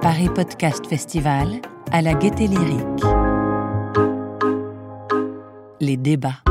[0.00, 1.60] Paris Podcast Festival
[1.92, 3.02] à la gaieté lyrique.
[5.80, 6.42] Les débats.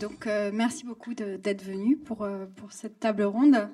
[0.00, 3.68] Donc, euh, merci beaucoup d'être venu pour, euh, pour cette table ronde.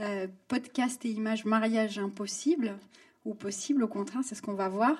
[0.00, 2.76] Euh, podcast et images mariage impossible,
[3.24, 4.96] ou possible au contraire, c'est ce qu'on va voir.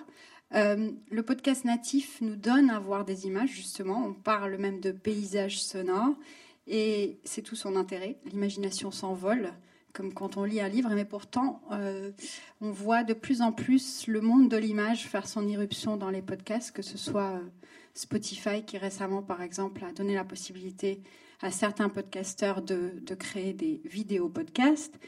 [0.53, 4.05] Le podcast natif nous donne à voir des images, justement.
[4.07, 6.17] On parle même de paysages sonores,
[6.67, 8.19] et c'est tout son intérêt.
[8.27, 9.53] L'imagination s'envole
[9.99, 12.13] comme quand on lit un livre, mais pourtant, euh,
[12.61, 16.23] on voit de plus en plus le monde de l'image faire son irruption dans les
[16.23, 17.41] podcasts, que ce soit euh,
[17.95, 21.03] Spotify qui récemment, par exemple, a donné la possibilité
[21.41, 24.99] à certains podcasteurs de, créer des vidéos podcasts,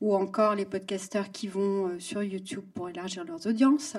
[0.00, 3.96] ou encore les podcasteurs qui vont euh, sur YouTube pour élargir leurs audiences.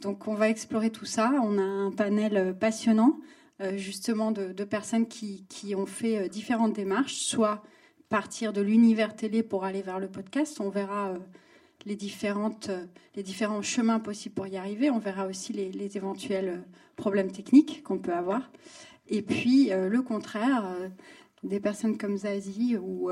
[0.00, 1.32] Donc on va explorer tout ça.
[1.42, 3.18] On a un panel passionnant,
[3.76, 7.62] justement, de, personnes qui, qui, ont fait différentes démarches, soit
[8.14, 10.60] partir de l'univers télé pour aller vers le podcast.
[10.60, 11.18] On verra euh,
[11.84, 12.86] les, différentes, euh,
[13.16, 14.88] les différents chemins possibles pour y arriver.
[14.88, 16.58] On verra aussi les, éventuels euh,
[16.94, 18.52] problèmes techniques qu'on peut avoir.
[19.08, 20.64] Et puis, le contraire,
[21.42, 23.10] des personnes comme Zazie ou,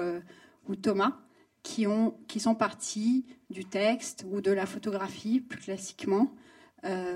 [0.66, 1.18] ou Thomas
[1.62, 6.32] qui, ont, qui sont partis du texte ou de la photographie, plus classiquement,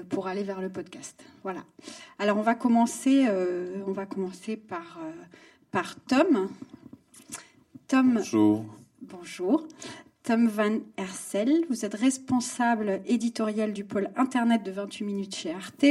[0.08, 1.22] pour aller vers le podcast.
[1.42, 1.64] Voilà.
[2.18, 3.26] Alors, on va commencer,
[3.86, 4.98] on va commencer par,
[5.70, 6.48] par Tom.
[7.88, 8.14] Tom.
[8.14, 8.64] Bonjour.
[9.02, 9.66] Bonjour.
[10.26, 15.84] Tom Van Hersel, vous êtes responsable éditorial du pôle Internet de 28 minutes chez Arte.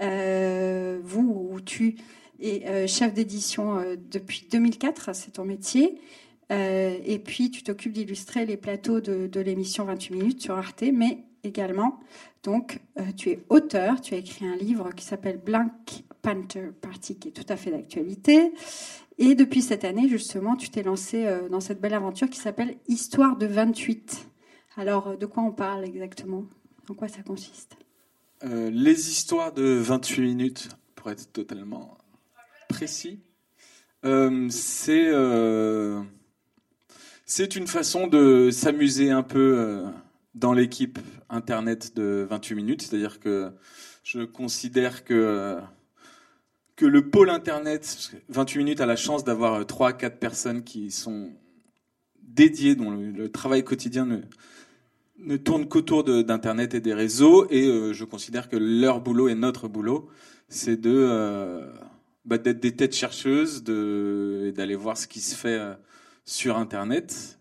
[0.00, 1.96] Euh, vous ou tu
[2.40, 6.00] es euh, chef d'édition euh, depuis 2004, c'est ton métier.
[6.50, 11.18] et puis tu t'occupes d'illustrer les plateaux de, de l'émission 28 minutes sur Arte, mais
[11.44, 12.00] également,
[12.42, 12.80] donc,
[13.16, 17.32] tu es auteur, tu as écrit un livre qui s'appelle Blank Panther Party, qui est
[17.32, 18.52] tout à fait d'actualité.
[19.18, 22.76] Et depuis cette année, justement, tu t'es lancé euh, dans cette belle aventure qui s'appelle
[22.86, 24.28] Histoire de 28.
[24.76, 26.44] Alors, euh, de quoi on parle exactement?
[26.88, 27.76] En quoi ça consiste?
[28.44, 31.98] Euh, Les histoires de 28 minutes, pour être totalement
[32.68, 33.18] précis,
[37.26, 39.84] c'est une façon de s'amuser un peu
[40.34, 42.82] dans l'équipe Internet de 28 minutes.
[42.82, 43.50] C'est-à-dire que
[44.04, 45.58] je considère que
[46.78, 50.92] que le pôle Internet, 28 minutes, a la chance d'avoir 3 à 4 personnes qui
[50.92, 51.32] sont
[52.22, 54.18] dédiées, dont le, travail quotidien ne,
[55.18, 57.48] ne tourne qu'autour d'Internet et des réseaux.
[57.50, 60.08] Et euh, je considère que leur boulot et notre boulot,
[60.48, 61.68] c'est de euh,
[62.24, 65.74] bah, d'être des têtes chercheuses, de, d'aller voir ce qui se fait euh,
[66.24, 67.37] sur Internet.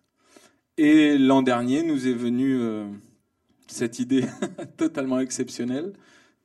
[0.77, 2.59] Et l'an dernier, nous est venue
[3.67, 4.25] cette idée
[4.77, 5.93] totalement exceptionnelle,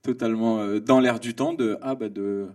[0.02, 2.48] totalement dans l'air du temps, de ah bah de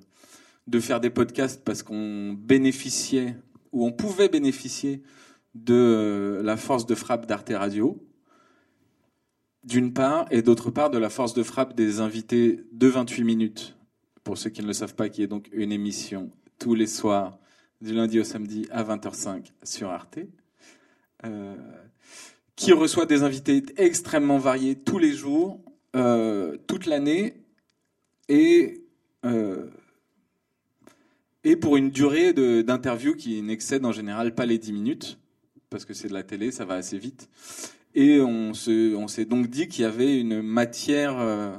[0.68, 3.36] de faire des podcasts parce qu'on bénéficiait
[3.72, 5.02] ou on pouvait bénéficier
[5.56, 7.98] de euh, la force de frappe d'Arte Radio,
[9.64, 13.78] d'une part, et d'autre part de la force de frappe des invités de 28 minutes,
[14.24, 17.40] pour ceux qui ne le savent pas, qui est donc une émission tous les soirs,
[17.82, 20.24] du lundi au samedi à 20h05 sur Arte, euh,
[22.56, 25.60] qui reçoit des invités extrêmement variés tous les jours,
[25.96, 27.36] euh, toute l'année,
[28.30, 28.84] et
[31.48, 35.18] et pour une durée d'interview qui n'excède en général pas les 10 minutes,
[35.70, 37.30] parce que c'est de la télé, ça va assez vite.
[37.96, 41.56] Et on s'est on donc dit qu'il y avait une matière, euh,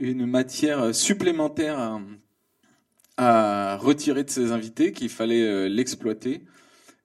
[0.00, 2.00] une matière supplémentaire
[3.16, 6.42] à, retirer de ces invités, qu'il fallait euh, l'exploiter.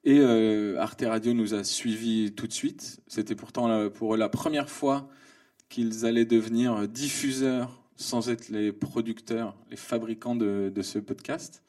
[0.07, 3.01] Et euh, Arte Radio nous a suivis tout de suite.
[3.07, 5.09] C'était pourtant pour eux la première fois
[5.67, 11.61] qu'ils allaient devenir diffuseurs sans être les producteurs, les fabricants de, de ce podcast.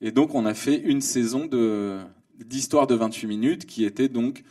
[0.00, 2.00] Et donc, on a fait une saison de,
[2.42, 4.42] d'histoire de 28 minutes qui était donc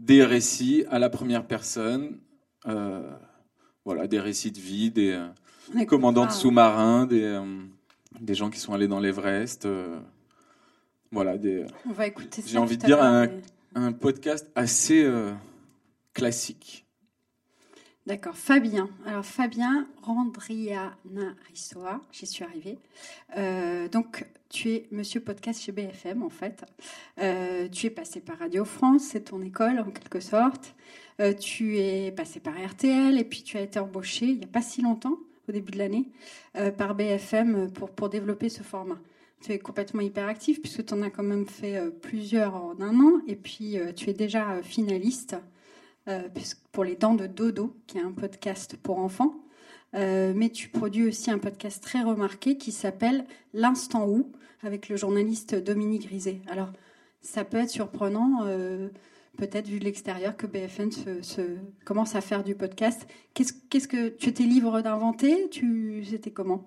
[0.00, 2.18] des récits à la première personne,
[2.66, 3.08] euh,
[3.84, 7.44] voilà, des récits de vie, des euh, commandants de sous-marins, des, euh,
[8.20, 9.68] des gens qui sont allés dans l'Everest.
[11.12, 13.28] Voilà, des, on va écouter J'ai envie de dire un,
[13.74, 15.08] un, podcast assez
[16.14, 16.82] classique.
[18.04, 18.90] D'accord, Fabien.
[19.06, 20.96] Alors Fabien Randriana
[21.48, 22.78] Rissoa, j'y suis arrivée.
[23.36, 26.64] Euh, donc tu es Monsieur Podcast chez BFM en fait.
[27.20, 30.74] Euh, tu es passé par Radio France, c'est ton école en quelque sorte.
[31.20, 34.48] Euh, tu es passé par RTL et puis tu as été embauché il n'y a
[34.48, 35.18] pas si longtemps,
[35.48, 36.08] au début de l'année,
[36.76, 38.98] par BFM pour, pour développer ce format.
[39.42, 43.20] Tu es complètement hyperactif puisque tu en as quand même fait plusieurs en un an
[43.26, 45.36] et puis tu es déjà finaliste
[46.08, 46.28] euh,
[46.72, 49.34] pour les dents de Dodo, qui est un podcast pour enfants.
[49.92, 55.54] mais tu produis aussi un podcast très remarqué qui s'appelle L'instant où, avec le journaliste
[55.54, 56.40] Dominique Rizet.
[56.48, 56.72] Alors,
[57.20, 58.44] ça peut être surprenant,
[59.36, 60.90] peut-être vu de l'extérieur, que BFN
[61.84, 63.06] commence à faire du podcast.
[63.34, 65.48] Qu'est-ce, que tu étais libre d'inventer?
[65.50, 66.64] Tu, c'était comment?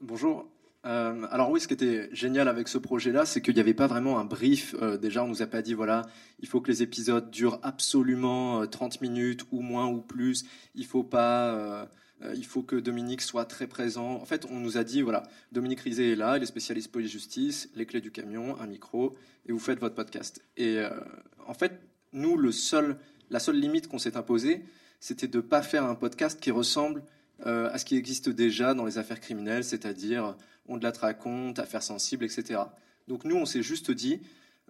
[0.00, 0.46] Bonjour.
[0.86, 3.88] Euh, alors oui, ce qui était génial avec ce projet-là, c'est qu'il n'y avait pas
[3.88, 4.74] vraiment un brief.
[4.80, 6.02] Euh, déjà, on nous a pas dit, voilà,
[6.38, 10.44] il faut que les épisodes durent absolument 30 euh, minutes ou moins ou plus.
[10.76, 11.88] Il faut pas,
[12.34, 14.12] il faut que Dominique soit très présent.
[14.12, 17.70] En fait, on nous a dit, voilà, Dominique Rizet est là, il est spécialiste police-justice,
[17.74, 19.16] les clés du camion, un micro,
[19.46, 20.40] et vous faites votre podcast.
[20.56, 20.80] Et
[21.46, 21.80] en fait,
[22.12, 22.52] nous, la
[23.40, 24.64] seule limite qu'on s'est imposée,
[25.00, 27.02] c'était de ne pas faire un podcast qui ressemble
[27.44, 30.36] à ce qui existe déjà dans les affaires criminelles, c'est-à-dire
[30.68, 32.60] on de la raconte, affaires sensibles, etc.
[33.08, 34.20] Donc nous, on s'est juste dit,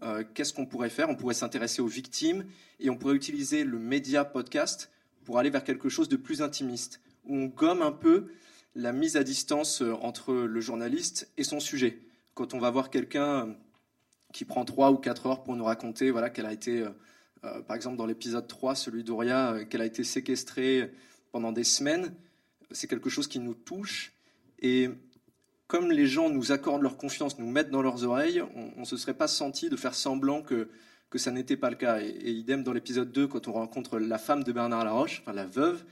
[0.02, 1.08] euh, qu'est-ce qu'on pourrait faire?
[1.08, 2.44] On pourrait s'intéresser aux victimes
[2.80, 4.90] et on pourrait utiliser le média podcast
[5.24, 8.28] pour aller vers quelque chose de plus intimiste, où on gomme un peu
[8.74, 11.98] la mise à distance euh, entre le journaliste et son sujet.
[12.34, 13.52] Quand on va voir quelqu'un euh,
[14.32, 16.84] qui prend trois ou quatre heures pour nous raconter voilà, qu'elle a été,
[17.40, 20.92] par exemple dans l'épisode 3, celui d'Auria, qu'elle a été séquestrée
[21.32, 22.12] pendant des semaines,
[22.70, 24.12] c'est quelque chose qui nous touche.
[24.60, 24.88] Et
[25.66, 28.96] comme les gens nous accordent leur confiance, nous mettent dans leurs oreilles, on ne se
[28.96, 30.68] serait pas senti de faire semblant que,
[31.10, 32.00] que ça n'était pas le cas.
[32.00, 35.46] Et, idem dans l'épisode 2, quand on rencontre la femme de Bernard Laroche, enfin la
[35.46, 35.84] veuve,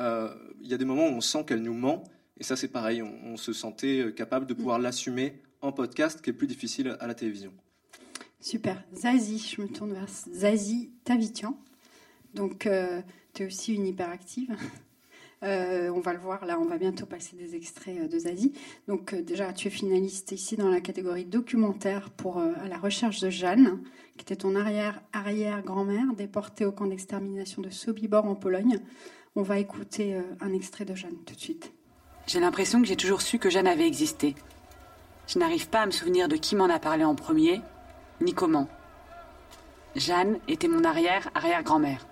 [0.00, 2.04] euh, il y a des moments où on sent qu'elle nous ment.
[2.38, 6.30] Et ça, c'est pareil, on, se sentait euh, capable de pouvoir l'assumer en podcast, qui
[6.30, 7.52] est plus difficile à la télévision.
[8.40, 8.82] Super.
[8.94, 11.56] Zazie, je me tourne vers Zazie Tavitian.
[12.34, 13.00] Donc, euh,
[13.32, 14.54] tu es aussi une hyperactive.
[15.44, 18.52] Euh, on va le voir là, on va bientôt passer des extraits euh, de Zazie.
[18.88, 23.20] Donc euh, déjà, tu es finaliste ici dans la catégorie documentaire pour à la recherche
[23.20, 23.80] de Jeanne,
[24.16, 28.80] qui était ton arrière-arrière-grand-mère déportée au camp d'extermination de Sobibor en Pologne.
[29.36, 31.72] On va écouter un extrait de Jeanne tout de suite.
[32.26, 34.34] J'ai l'impression que j'ai toujours su que Jeanne avait existé.
[35.26, 37.60] Je n'arrive pas à me souvenir de qui m'en a parlé en premier,
[38.20, 38.68] ni comment.
[39.96, 42.06] Jeanne était mon arrière-arrière-grand-mère.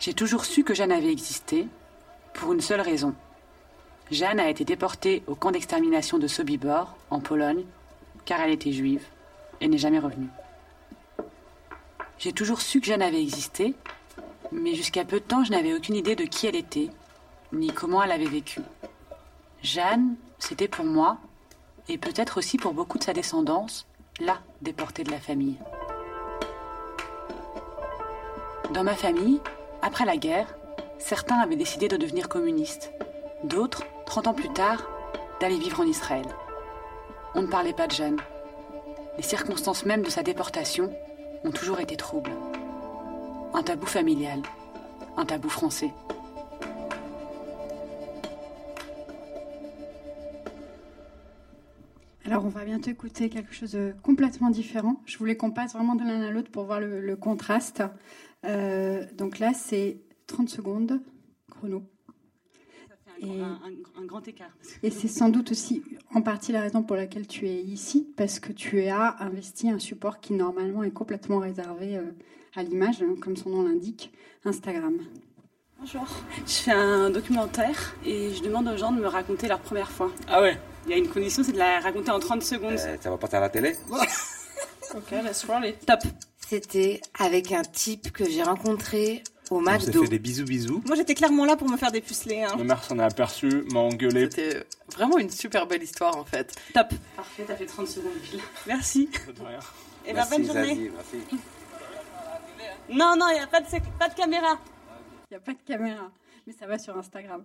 [0.00, 1.68] J'ai toujours su que Jeanne avait existé,
[2.36, 3.14] pour une seule raison.
[4.10, 7.64] Jeanne a été déportée au camp d'extermination de Sobibor, en Pologne,
[8.24, 9.04] car elle était juive
[9.60, 10.28] et n'est jamais revenue.
[12.18, 13.74] J'ai toujours su que Jeanne avait existé,
[14.52, 16.90] mais jusqu'à peu de temps, je n'avais aucune idée de qui elle était,
[17.52, 18.60] ni comment elle avait vécu.
[19.62, 21.18] Jeanne, c'était pour moi,
[21.88, 23.86] et peut-être aussi pour beaucoup de sa descendance,
[24.20, 25.56] la déportée de la famille.
[28.72, 29.40] Dans ma famille,
[29.82, 30.54] après la guerre,
[30.98, 32.92] Certains avaient décidé de devenir communistes.
[33.44, 34.88] D'autres, 30 ans plus tard,
[35.40, 36.26] d'aller vivre en Israël.
[37.34, 38.16] On ne parlait pas de Jeanne.
[39.16, 40.92] Les circonstances mêmes de sa déportation
[41.44, 42.32] ont toujours été troubles.
[43.54, 44.42] Un tabou familial,
[45.16, 45.92] un tabou français.
[52.26, 54.96] Alors, on va bientôt écouter quelque chose de complètement différent.
[55.06, 57.84] Je voulais qu'on passe vraiment de l'un à l'autre pour voir le, contraste.
[58.44, 61.00] Euh, donc là, c'est 30 secondes,
[61.50, 61.82] chrono.
[62.88, 64.50] Ça fait un, grand écart.
[64.82, 65.82] Et c'est sans doute aussi
[66.14, 69.78] en partie la raison pour laquelle tu es ici, parce que tu as investi un
[69.78, 72.10] support qui normalement est complètement réservé euh,
[72.54, 74.12] à l'image, hein, comme son nom l'indique,
[74.44, 74.98] Instagram.
[75.78, 76.06] Bonjour,
[76.46, 80.10] je fais un documentaire et je demande aux gens de me raconter leur première fois.
[80.26, 80.58] Ah ouais?
[80.86, 82.78] Il y a une condition, c'est de la raconter en 30 secondes.
[82.78, 83.76] Euh, ça va passer à la télé?
[84.94, 85.84] Ok, let's roll it.
[85.84, 85.98] Top.
[86.48, 89.74] C'était avec un type que j'ai rencontré au McDo.
[89.74, 90.82] On s'est fait des bisous bisous.
[90.86, 92.42] Moi j'étais clairement là pour me faire dépuceler.
[92.42, 92.54] Hein.
[92.58, 94.28] Le maire s'en est aperçu, m'a engueulé.
[94.30, 96.54] C'était vraiment une super belle histoire en fait.
[96.74, 96.88] Top.
[97.16, 98.12] Parfait, t'as fait 30 secondes
[98.66, 99.08] Merci.
[100.06, 100.90] Et ben bonne journée.
[100.94, 101.38] merci.
[102.88, 103.66] Non, non, il n'y a pas de,
[103.98, 104.58] pas de caméra.
[105.30, 106.12] Il n'y a pas de caméra,
[106.46, 107.44] mais ça va sur Instagram.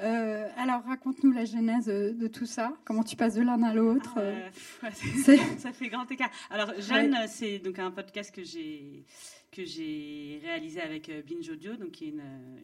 [0.00, 2.72] Euh, alors, raconte-nous la genèse de, tout ça.
[2.84, 4.48] Comment tu passes de l'un à l'autre euh,
[5.58, 6.30] Ça fait grand écart.
[6.50, 9.04] Alors, Jeanne, c'est donc un podcast que j'ai
[9.52, 12.14] que j'ai réalisé avec euh, Binge Audio, donc qui est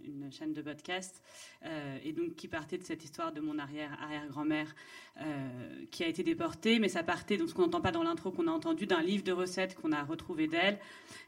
[0.04, 1.22] une, chaîne de podcast,
[1.64, 4.74] euh, et donc qui partait de cette histoire de mon arrière arrière grand-mère
[5.20, 8.30] euh, qui a été déportée, mais ça partait donc ce qu'on n'entend pas dans l'intro
[8.30, 10.78] qu'on a entendu d'un livre de recettes qu'on a retrouvé d'elle,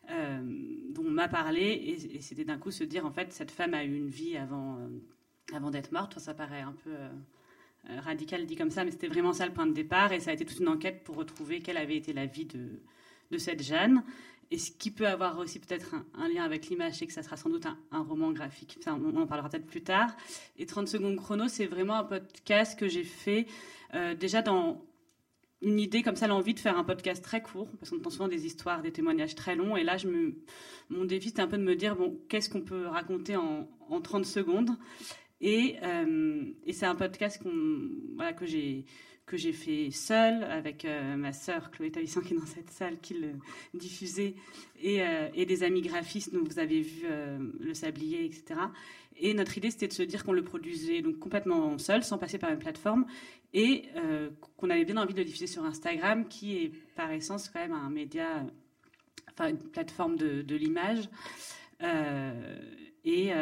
[0.09, 1.62] dont on m'a parlé,
[2.12, 4.79] et, c'était d'un coup se dire en fait cette femme a eu une vie avant
[5.55, 6.19] avant d'être morte.
[6.19, 6.93] ça paraît un peu
[7.88, 10.35] radical dit comme ça, mais c'était vraiment ça le point de départ, et ça a
[10.35, 12.81] été toute une enquête pour retrouver quelle avait été la vie de
[13.30, 14.02] de cette Jeanne
[14.52, 17.37] et ce qui peut avoir aussi peut-être un, lien avec l'image, c'est que ça sera
[17.37, 18.78] sans doute un, roman graphique.
[18.87, 20.10] on en parlera peut-être plus tard.
[20.58, 23.46] Et 30 secondes chrono, c'est vraiment un podcast que j'ai fait
[23.94, 24.84] euh, déjà dans
[25.62, 28.28] une idée comme ça, l'envie de faire un podcast très court, parce qu'on entend souvent
[28.28, 29.76] des histoires, des témoignages très longs.
[29.76, 30.34] Et là, je me,
[30.88, 34.00] mon défi, c'était un peu de me dire, bon, qu'est-ce qu'on peut raconter en, en
[34.00, 34.70] 30 secondes?
[35.40, 37.40] Et, euh, et c'est un podcast
[38.16, 38.84] voilà, que j'ai
[39.30, 42.99] que j'ai fait seul avec euh, ma sœur Chloé Talisson qui est dans cette salle
[42.99, 43.34] qui le
[43.75, 44.34] diffusait
[44.82, 48.60] et, euh, et des amis graphistes dont vous avez vu euh, le sablier etc
[49.16, 52.38] et notre idée c'était de se dire qu'on le produisait donc complètement seul sans passer
[52.38, 53.06] par une plateforme
[53.54, 53.84] et
[54.56, 57.72] qu'on avait bien envie de le diffuser sur Instagram qui est par essence quand même
[57.72, 58.44] un média
[59.32, 61.08] enfin une plateforme de, de l'image.
[63.04, 63.32] Et,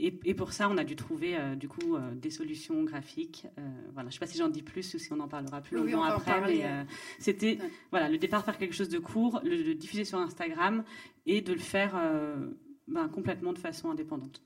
[0.00, 3.46] et, et pour ça, on a dû trouver euh, du coup euh, des solutions graphiques.
[3.58, 3.62] Euh,
[3.94, 5.94] voilà, je sais pas si j'en dis plus ou si on en parlera plus Oui,
[5.94, 6.64] en après, mais
[7.18, 7.70] c'était Ouais.
[7.90, 10.84] voilà le départ faire quelque chose de court, le, le diffuser sur Instagram
[11.26, 11.94] et de le faire
[12.86, 14.40] ben, complètement de façon indépendante.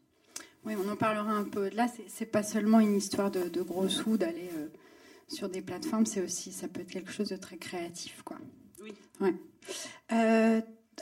[0.64, 1.68] Oui, on en parlera un peu.
[1.70, 4.48] Là, c'est- pas seulement une histoire de, de gros sous d'aller
[5.28, 8.38] sur des plateformes, c'est aussi, ça peut être quelque chose de très créatif, quoi.
[8.82, 8.92] Oui.
[9.20, 9.34] Ouais.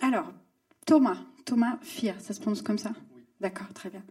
[0.00, 0.32] Alors,
[0.86, 2.92] Thomas, Thomas Fier, ça se prononce comme ça?
[3.40, 4.02] D'accord, très bien.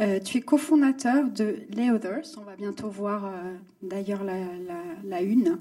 [0.00, 2.26] Euh, tu es cofondateur de Les Others.
[2.36, 5.58] On va bientôt voir euh, d'ailleurs la, la, la une.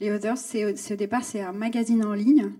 [0.00, 2.50] Les Others, c'est au départ c'est un magazine en ligne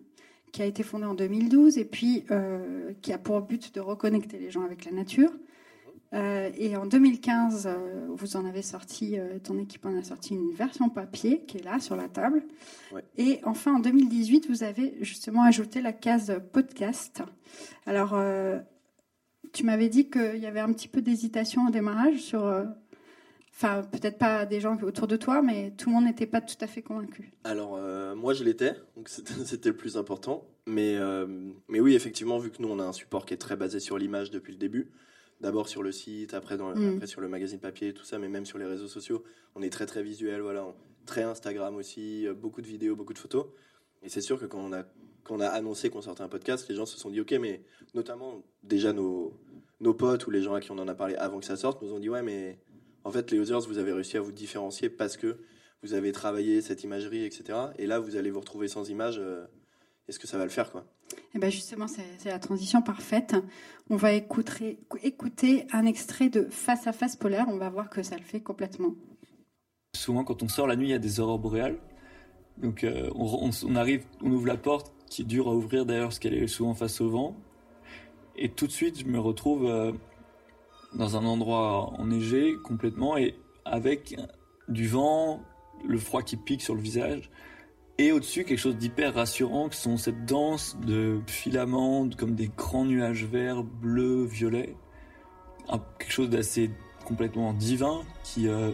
[0.52, 4.38] qui a été fondé en 2012 et puis euh, qui a pour but de reconnecter
[4.38, 5.32] les gens avec la nature.
[6.58, 10.88] Et en 2015, euh, vous en avez sorti, ton équipe en a sorti une version
[10.88, 12.42] papier qui est là sur la table.
[12.90, 13.04] Ouais.
[13.18, 17.22] Et enfin, en 2018, vous avez justement ajouté la case podcast.
[17.84, 18.16] Alors,
[19.56, 22.44] tu m'avais dit qu'il y avait un petit peu d'hésitation au démarrage sur.
[22.44, 22.64] euh,
[23.58, 26.58] Enfin, peut-être pas des gens autour de toi, mais tout le monde n'était pas tout
[26.60, 27.32] à fait convaincu.
[27.42, 30.46] Alors, euh, moi, je l'étais, donc c'était le plus important.
[30.66, 31.26] Mais, euh,
[31.70, 33.96] mais oui, effectivement, vu que nous, on a un support qui est très basé sur
[33.96, 34.90] l'image depuis le début,
[35.40, 36.96] d'abord sur le site, après, dans, Mm.
[36.96, 39.70] après sur le magazine papier, tout ça, mais même sur les réseaux sociaux, on est
[39.70, 40.74] très, très visuel, voilà, on-
[41.06, 43.46] très Instagram aussi, beaucoup de vidéos, beaucoup de photos.
[44.02, 44.84] Et c'est sûr que quand on a,
[45.26, 47.62] quand on a annoncé qu'on sortait un podcast, les gens se sont dit, OK, mais
[47.94, 49.32] notamment déjà nos,
[49.80, 51.82] nos potes ou les gens à qui on en a parlé avant que ça sorte
[51.82, 52.58] nous ont dit, ouais, mais
[53.04, 55.38] en fait, les Others, vous avez réussi à vous différencier parce que
[55.82, 57.58] vous avez travaillé cette imagerie, etc.
[57.78, 59.18] Et là, vous allez vous retrouver sans image.
[59.18, 59.44] euh,
[60.08, 60.84] Est-ce que ça va le faire, quoi?
[61.34, 63.36] Et ben justement, c'est c'est la transition parfaite.
[63.90, 67.46] On va écouter, écouter un extrait de Face à face polaire.
[67.48, 68.94] On va voir que ça le fait complètement.
[69.94, 71.78] Souvent, quand on sort la nuit, il y a des aurores boréales.
[72.58, 75.86] Donc, euh, on, on- on arrive, on ouvre la porte qui est dure à ouvrir
[75.86, 77.36] d'ailleurs parce qu'elle est souvent face au vent.
[78.36, 79.92] Et tout de suite, je me retrouve euh,
[80.94, 83.34] dans un endroit enneigé complètement et
[83.64, 84.16] avec
[84.68, 85.40] du vent,
[85.86, 87.30] le froid qui pique sur le visage.
[87.98, 92.84] Et au-dessus, quelque chose d'hyper rassurant, qui sont cette danse de filaments, comme des grands
[92.84, 94.76] nuages verts, bleus, violets.
[95.98, 96.70] Quelque chose d'assez
[97.06, 98.72] complètement divin qui, euh,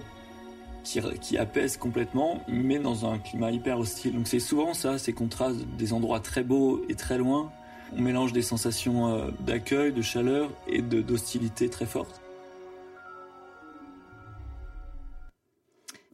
[0.83, 4.15] qui, apaise complètement, mais dans un climat hyper hostile.
[4.15, 7.51] Donc c'est souvent ça, ces contrastes des endroits très beaux et très loin.
[7.97, 12.21] On mélange des sensations euh, d'accueil, de chaleur et d'hostilité très fortes.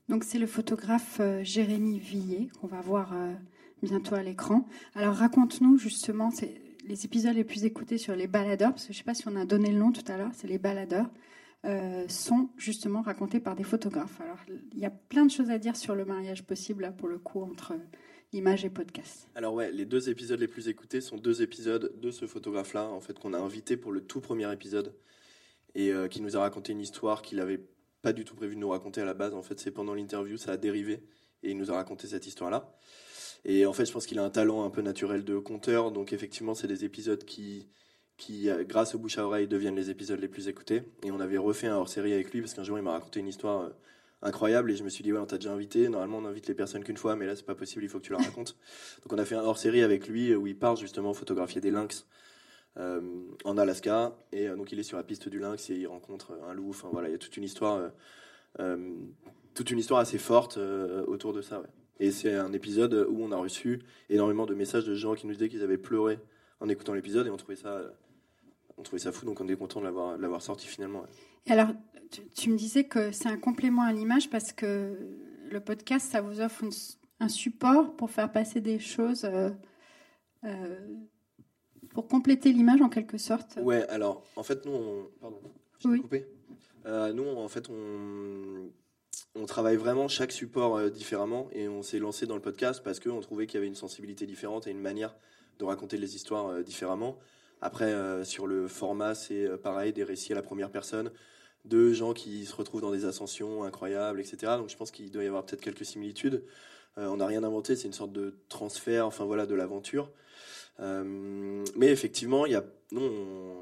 [0.09, 3.35] Donc c'est le photographe euh, Jérémy Villet qu'on va voir euh,
[3.83, 4.67] bientôt à l'écran.
[4.95, 6.31] Alors raconte-nous justement
[6.87, 9.29] les épisodes les plus écoutés sur les baladeurs, parce que je ne sais pas si
[9.29, 11.11] on a donné le nom tout à l'heure, c'est les baladeurs,
[12.09, 14.21] sont justement racontés par des photographes.
[14.21, 14.39] Alors
[14.73, 17.19] il y a plein de choses à dire sur le mariage possible là, pour le
[17.19, 17.79] coup entre euh,
[18.33, 19.29] image et podcast.
[19.35, 23.01] Alors ouais, les deux épisodes les plus écoutés sont deux épisodes de ce photographe-là, en
[23.01, 24.95] fait, qu'on a invité pour le tout premier épisode
[25.75, 27.61] et euh, qui nous a raconté une histoire qu'il avait
[28.03, 29.35] pas du tout prévu de nous raconter à la base.
[29.35, 31.03] En fait, c'est pendant l'interview, ça a dérivé
[31.43, 32.73] et il nous a raconté cette histoire-là.
[33.45, 36.13] Et en fait, je pense qu'il a un talent un peu naturel de conteur, donc
[36.13, 37.69] effectivement, c'est des épisodes qui,
[38.19, 40.83] qui, euh, grâce au bouche à oreille, deviennent les épisodes les plus écoutés.
[41.03, 43.29] Et on avait refait un hors-série avec lui parce qu'un jour, il m'a raconté une
[43.29, 43.71] histoire euh,
[44.21, 45.89] incroyable et je me suis dit, ouais, on t'a déjà invité.
[45.89, 48.05] Normalement, on invite les personnes qu'une fois, mais là, c'est pas possible, il faut que
[48.05, 48.57] tu la racontes.
[49.05, 52.07] donc, on a fait un hors-série avec lui où il part justement photographier des lynx
[52.77, 53.01] euh,
[53.45, 54.17] en Alaska.
[54.33, 56.71] Et euh, donc, il est sur la piste du lynx et il rencontre un loup.
[56.71, 57.89] Enfin, voilà, il y a toute une histoire, euh,
[58.61, 58.95] euh,
[59.55, 61.69] toute une histoire assez forte euh, autour de ça, ouais.
[62.01, 65.33] Et c'est un épisode où on a reçu énormément de messages de gens qui nous
[65.33, 66.21] disaient qu'ils avaient pleuré
[66.61, 67.91] en écoutant l'épisode et on trouvait ça, euh,
[68.79, 71.03] on trouvait ça fou, donc on est content de l'avoir, sorti finalement.
[71.47, 71.69] Et alors
[72.11, 74.97] tu, tu me disais que c'est un complément à l'image parce que
[75.51, 76.73] le podcast ça vous offre une-
[77.21, 79.25] un support pour faire passer des choses.
[79.25, 79.51] euh,
[80.45, 80.79] euh,
[81.91, 83.59] pour compléter l'image en quelque sorte.
[83.63, 85.09] Ouais, alors en fait, nous, on...
[85.21, 85.41] pardon,
[85.81, 86.01] je Oui.
[86.01, 86.27] coupé.
[86.87, 88.71] Euh, nous, en fait, on...
[89.35, 93.01] on travaille vraiment chaque support euh, différemment et on s'est lancé dans le podcast parce
[93.01, 95.17] qu'on trouvait qu'il y avait une sensibilité différente et une manière
[95.59, 97.17] de raconter les histoires euh, différemment.
[97.61, 101.11] Après, euh, sur le format, c'est euh, pareil, des récits à la première personne,
[101.65, 104.57] de gens qui se retrouvent dans des ascensions incroyables, etc.
[104.59, 106.45] Donc je pense qu'il doit y avoir peut-être quelques similitudes.
[106.99, 110.11] Euh, on n'a rien inventé, c'est une sorte de transfert, enfin voilà, de l'aventure.
[110.81, 113.57] Mais effectivement, y a, nous, on,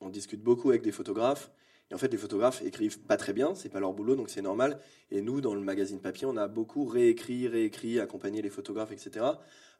[0.00, 1.50] on discute beaucoup avec des photographes
[1.90, 4.42] Et en fait, les photographes écrivent pas très bien, c'est pas leur boulot, donc c'est
[4.42, 4.78] normal.
[5.10, 9.26] Et nous, dans le magazine papier, on a beaucoup réécrit, réécrit, accompagné les photographes, etc.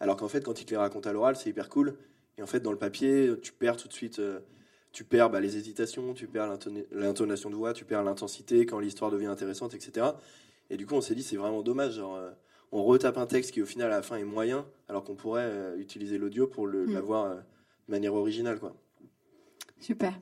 [0.01, 1.97] Alors qu'en fait, quand ils te les racontent à l'oral, c'est hyper cool.
[2.41, 4.41] Et en fait, dans le papier, tu perds tout de suite, euh,
[4.93, 8.81] tu perds bah, les hésitations, tu perds l'intona- l'intonation de voix, tu perds l'intensité quand
[8.81, 10.07] l'histoire devient intéressante, etc.
[10.71, 11.97] Et du coup, on s'est dit, c'est vraiment dommage.
[11.97, 12.31] Genre, euh,
[12.73, 15.45] on retape un texte qui, au final, à la fin, est moyen, alors qu'on pourrait
[15.45, 16.91] euh, utiliser l'audio pour Mm.
[16.95, 18.75] l'avoir euh, de manière originale, quoi.
[19.79, 20.19] Super.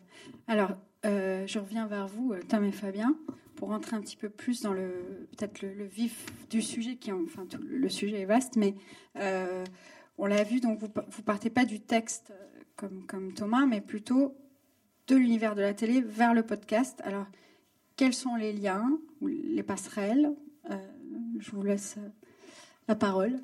[0.48, 0.72] Alors,
[1.06, 3.16] euh, je reviens vers vous, Tom et Fabien,
[3.54, 4.90] pour rentrer un petit peu plus dans le
[5.36, 8.74] peut-être le, le vif du sujet, qui enfin tout- le sujet est vaste, mais
[9.16, 9.64] euh,
[10.18, 12.32] on l'a vu, donc vous vous partez pas du texte
[12.82, 14.36] euh, comme Thomas, mais plutôt
[15.06, 17.00] de l'univers de la télé vers le podcast.
[17.04, 17.26] Alors,
[17.96, 20.32] quels sont les liens les passerelles?
[20.70, 20.76] Euh,
[21.38, 22.08] Je vous laisse euh,
[22.88, 23.38] la parole.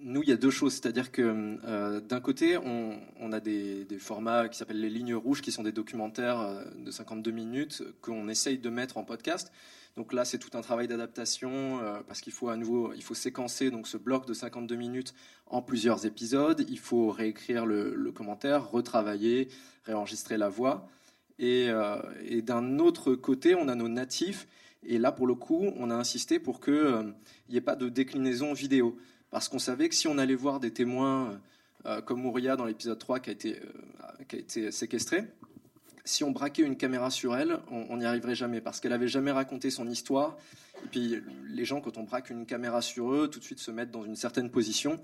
[0.00, 0.74] Nous, il y a deux choses.
[0.74, 5.62] C'est-à-dire que d'un côté, on, a des, formats qui s'appellent les lignes rouges, qui sont
[5.62, 9.50] des documentaires de 52 minutes qu'on essaye de mettre en podcast.
[9.96, 13.86] Donc là, c'est tout un travail d'adaptation euh, parce qu'il faut à nouveau, séquencer donc
[13.86, 15.14] ce bloc de 52 minutes
[15.46, 16.64] en plusieurs épisodes.
[16.68, 19.48] Il faut réécrire le, commentaire, retravailler,
[19.84, 20.88] réenregistrer la voix.
[21.38, 24.48] Et, euh, et d'un autre côté, on a nos natifs.
[24.82, 27.14] Et là, pour le coup, on a insisté pour qu'il
[27.48, 28.96] n'y ait pas de déclinaison vidéo.
[29.30, 31.40] Parce qu'on savait que si on allait voir des témoins
[31.86, 35.24] euh, comme Mouria dans l'épisode 3 qui a, été, euh, qui a été séquestrée,
[36.04, 39.30] si on braquait une caméra sur elle, on n'y arriverait jamais parce qu'elle avait jamais
[39.30, 40.36] raconté son histoire.
[40.84, 43.70] Et puis les gens, quand on braque une caméra sur eux, tout de suite se
[43.70, 45.00] mettent dans une certaine position.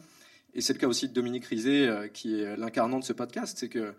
[0.54, 3.57] Et c'est le cas aussi de Dominique Rizet, euh, qui est l'incarnant de ce podcast.
[3.59, 3.95] C'est que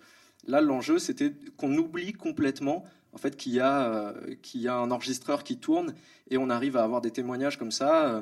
[0.47, 4.75] là, l'enjeu, c'était qu'on oublie complètement en fait qu'il y, a, euh, qu'il y a
[4.75, 5.93] un enregistreur qui tourne
[6.29, 8.05] et on arrive à avoir des témoignages comme ça.
[8.05, 8.21] Euh,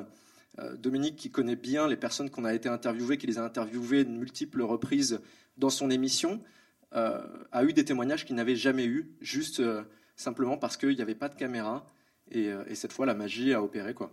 [0.58, 4.04] euh, Dominique, qui connaît bien les personnes qu'on a été interviewées, qui les a interviewées
[4.04, 5.20] de multiples reprises
[5.58, 6.40] dans son émission,
[6.94, 7.20] euh,
[7.52, 9.82] a eu des témoignages qu'il n'avait jamais eu, juste euh,
[10.16, 11.86] simplement parce qu'il n'y avait pas de caméra.
[12.30, 13.94] Et, euh, et, cette fois, la magie a opéré.
[13.94, 14.12] Quoi.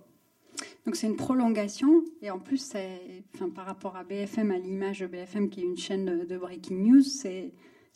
[0.86, 2.74] Donc c'est une prolongation, et en plus,
[3.36, 6.78] enfin, par rapport à BFM, à l'image de BFM, qui est une chaîne de, breaking
[6.78, 7.54] news, c'est,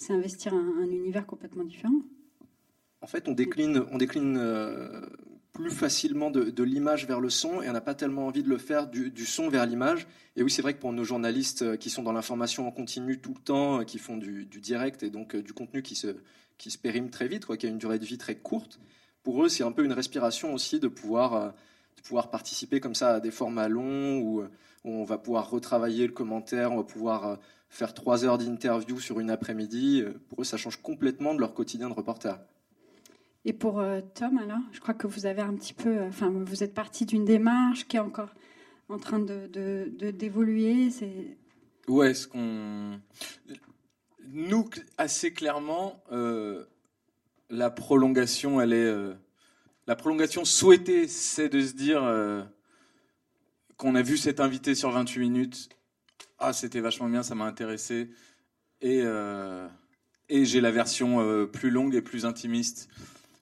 [0.09, 2.01] investir un, un, univers complètement différent.
[3.01, 4.37] En fait, on décline, on décline
[5.53, 8.57] plus facilement de, l'image vers le son et on n'a pas tellement envie de le
[8.57, 10.07] faire du, son vers l'image.
[10.35, 13.19] Et oui, c'est vrai que pour nos journalistes euh, qui sont dans l'information en continu
[13.19, 16.15] tout le temps, euh, qui font du, direct et donc euh, du contenu qui se,
[16.57, 18.79] qui périme très vite, quoi, qui a une durée de vie très courte,
[19.23, 21.53] pour eux, c'est un peu une respiration aussi de pouvoir,
[22.31, 24.43] participer comme ça à des formats longs où
[24.83, 27.37] on va pouvoir retravailler le commentaire, on va pouvoir
[27.69, 30.03] faire trois heures d'interview sur une après-midi.
[30.27, 32.39] Pour eux, ça change complètement de leur quotidien de reporter.
[33.45, 36.63] Et pour euh, Tom, alors, je crois que vous avez un petit peu, enfin, vous
[36.63, 38.29] êtes parti d'une démarche qui est encore
[38.89, 40.91] en train de, d'évoluer.
[40.91, 41.37] C'est
[41.87, 42.99] ouais, ce qu'on
[44.27, 46.65] nous assez clairement, euh,
[47.49, 49.13] la prolongation, elle est euh,
[49.87, 52.43] la prolongation souhaitée, c'est de se dire euh,
[53.77, 55.69] qu'on a vu cet invité sur 28 minutes.
[56.39, 58.09] Ah, c'était vachement bien, ça m'a intéressé.
[58.81, 59.67] Et, euh,
[60.29, 62.89] et j'ai la version euh, plus longue et plus intimiste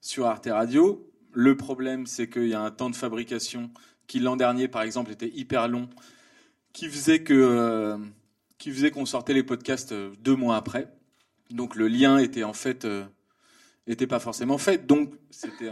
[0.02, 1.06] sur Arte Radio.
[1.34, 3.70] Le problème, c'est qu'il y a un temps de fabrication
[4.10, 5.88] qui l'an dernier, par exemple, était hyper long,
[6.74, 7.98] qui faisait que euh,
[8.58, 10.92] qui faisait qu'on sortait les podcasts euh, deux mois après.
[11.52, 13.06] Donc le lien était en fait euh,
[13.88, 14.86] était pas forcément fait.
[14.86, 15.72] Donc c'était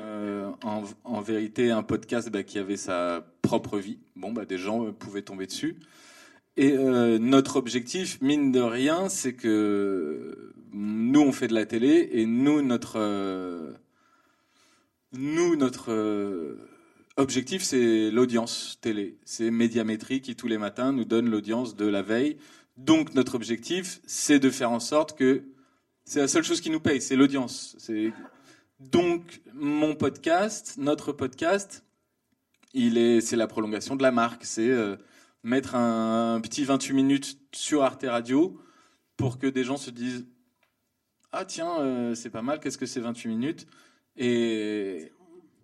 [0.64, 4.00] en, vérité un podcast bah, qui avait sa propre vie.
[4.16, 5.80] Bon, bah, des gens pouvaient tomber dessus.
[6.60, 12.26] Et notre objectif, mine de rien, c'est que nous on fait de la télé et
[12.26, 13.76] nous notre
[15.14, 16.70] nous, notre euh,
[17.16, 19.18] objectif, c'est l'audience télé.
[19.26, 22.38] C'est Médiamétrie qui, tous les matins, nous donne l'audience de la veille.
[22.78, 25.44] Donc, notre objectif, c'est de faire en sorte que
[26.06, 27.76] c'est la seule chose qui nous paye, c'est l'audience.
[28.80, 31.84] Donc, mon podcast, notre podcast,
[32.74, 34.46] est, c'est la prolongation de la marque.
[34.46, 34.96] C'est euh,
[35.44, 38.62] mettre un, un, petit 28 minutes sur Arte Radio
[39.18, 40.28] pour que des gens se disent
[41.32, 43.68] Ah, tiens, euh, c'est pas mal, qu'est-ce que c'est 28 minutes?
[44.18, 45.12] Et,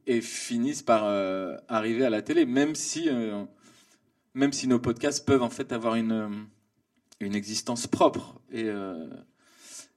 [0.08, 3.44] et finissent par euh, arriver à la télé, même si, euh,
[4.34, 6.46] même si nos podcasts peuvent en fait avoir une,
[7.20, 9.08] une existence propre et, euh,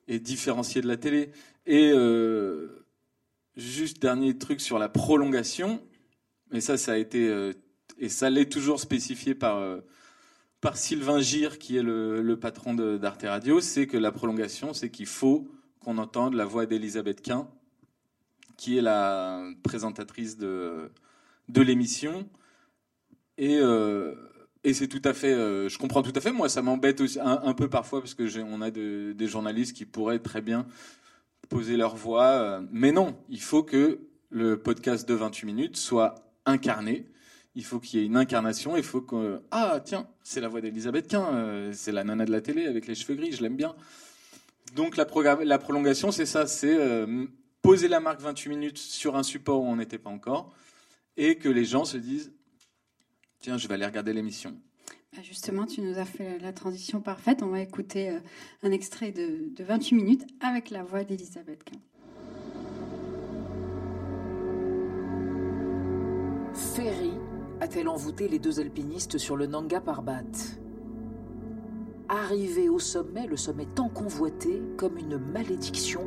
[0.09, 1.31] et différenciée de la télé.
[1.67, 2.87] Et euh,
[3.57, 5.83] juste dernier truc sur la prolongation,
[6.53, 7.53] mais ça, ça a été, euh,
[7.99, 9.81] et ça l'est toujours spécifié par, euh,
[10.61, 14.91] par Sylvain Gire, qui est le, le patron d'Arte Radio, c'est que la prolongation, c'est
[14.91, 15.49] qu'il faut
[15.81, 17.49] qu'on entende la voix d'Elisabeth Quint
[18.57, 20.91] qui est la présentatrice de,
[21.49, 22.29] de l'émission.
[23.39, 24.15] Et, euh,
[24.65, 26.33] et c'est tout à fait, euh, je comprends tout à fait.
[26.33, 29.85] Moi, ça m'embête aussi un, peu parfois parce que on a de, des journalistes qui
[29.85, 30.67] pourraient très bien
[31.49, 32.25] poser leur voix.
[32.25, 36.15] euh, mais non, il faut que le podcast de 28 minutes soit
[36.47, 37.07] incarné.
[37.55, 38.77] Il faut qu'il y ait une incarnation.
[38.77, 42.43] Il faut que ah tiens, c'est la voix d'Elisabeth Quint, c'est la nana de la
[42.43, 43.75] télé avec les cheveux gris, je l'aime bien.
[44.75, 45.07] Donc la,
[45.43, 46.77] la prolongation, c'est ça, c'est
[47.67, 50.55] poser la marque 28 minutes sur un support où on n'était pas encore,
[51.17, 52.33] et que les gens se disent
[53.41, 54.57] tiens, je vais aller regarder l'émission.
[55.13, 57.43] Bah, Justement, tu nous as fait la transition parfaite.
[57.43, 58.21] On va écouter euh,
[58.63, 61.65] un extrait de, de 28 minutes avec la voix d'Elisabeth.
[66.55, 67.15] Ferry
[67.61, 70.23] a-t-elle envoûté les deux alpinistes sur le Nanga Parbat?
[72.17, 76.01] Arrivé au sommet, le sommet tant convoité, comme une malédiction,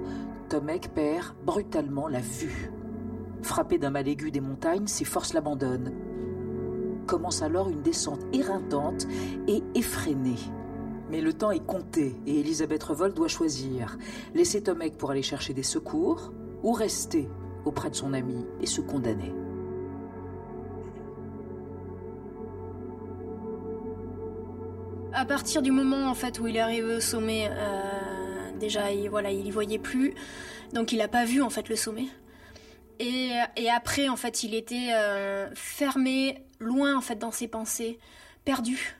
[0.49, 2.71] Tomek perd brutalement la vue.
[3.43, 5.93] Frappé d'un mal aigu des montagnes, ses forces l'abandonnent.
[7.05, 9.05] Commence alors une descente éreintante
[9.47, 10.39] et effrénée.
[11.11, 13.95] Mais le temps est compté et Elisabeth Revol doit choisir
[14.33, 17.29] laisser Tomek pour aller chercher des secours ou rester
[17.65, 19.31] auprès de son ami et se condamner.
[25.19, 29.09] À partir du moment en fait où il est arrivé au sommet, euh, déjà il,
[29.09, 30.13] voilà, il y voyait plus,
[30.71, 32.05] donc il n'a pas vu en fait le sommet.
[32.99, 37.99] Et, et après en fait il était euh, fermé, loin en fait dans ses pensées,
[38.45, 38.95] perdu.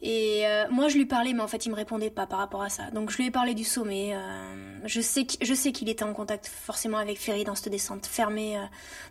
[0.00, 2.62] Et euh, moi je lui parlais mais en fait il me répondait pas par rapport
[2.62, 2.90] à ça.
[2.90, 4.16] Donc je lui ai parlé du sommet.
[4.84, 8.58] je sais je sais qu'il était en contact forcément avec Ferry dans cette descente, fermé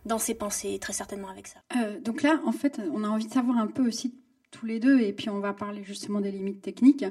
[0.06, 1.60] dans ses pensées, très certainement avec ça.
[2.02, 4.14] Donc là, en fait, on a envie de savoir un peu aussi
[4.52, 7.06] tous les deux, et puis on va parler justement des limites techniques.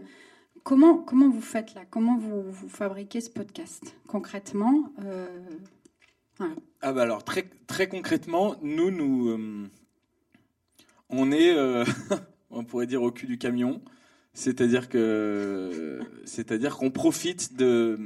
[0.63, 1.83] Comment, comment vous faites là?
[1.91, 3.95] Comment vous, vous fabriquez ce podcast?
[4.07, 5.27] Concrètement Euh.
[6.81, 9.69] Ah bah alors très très concrètement, nous nous euh,
[11.11, 11.85] on est euh,
[12.51, 13.83] on pourrait dire au cul du camion,
[14.33, 17.99] c'est-à-dire que c'est-à-dire qu'on profite de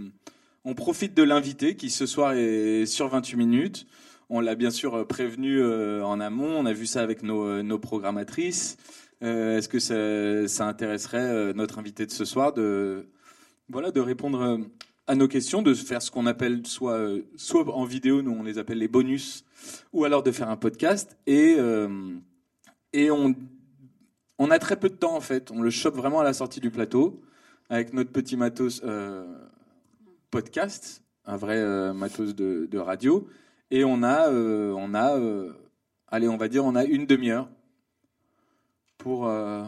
[0.64, 3.87] on profite de l'invité qui ce soir est sur 28 minutes.
[4.31, 8.79] On l'a bien sûr prévenu en amont, on a vu ça avec nos, nos programmatrices.
[9.22, 9.79] Euh, Est-ce que
[10.48, 13.07] ça, intéresserait euh, notre invité de ce soir de
[13.68, 14.59] voilà de répondre euh,
[15.07, 16.98] à nos questions, de faire ce qu'on appelle soit,
[17.37, 19.44] soit en vidéo, nous on les appelle les bonus,
[19.92, 21.18] ou alors de faire un podcast.
[21.27, 21.59] Et,
[22.94, 23.35] et on,
[24.38, 25.50] on a très peu de temps en fait.
[25.50, 27.20] On le chope vraiment à la sortie du plateau
[27.68, 28.83] avec notre petit matos
[30.31, 33.29] podcast, un vrai matos de, de radio.
[33.70, 35.20] Et on a, on a
[36.09, 37.50] allez, on va dire, on a une demi-heure
[38.98, 39.26] pour.
[39.26, 39.64] euh,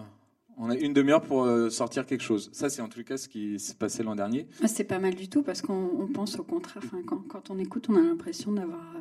[0.59, 2.49] on a une demi-heure pour euh, sortir quelque chose.
[2.53, 4.49] Ça, c'est en tout cas ce qui s'est passé l'an dernier.
[4.63, 6.83] Ah, C'est pas mal du tout parce qu'on on pense au contraire.
[6.87, 9.01] Enfin, quand, quand on écoute, on a l'impression d'avoir euh,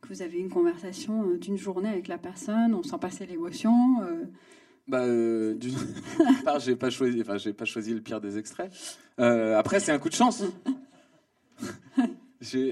[0.00, 2.72] que vous avez une conversation d'une journée avec la personne.
[2.74, 3.72] On sent passer l'émotion.
[4.86, 5.58] Bah, euh,
[6.44, 8.70] part, j'ai pas choisi, enfin, j'ai pas choisi le pire des extraits.
[9.18, 10.44] Euh, après, c'est un coup de chance.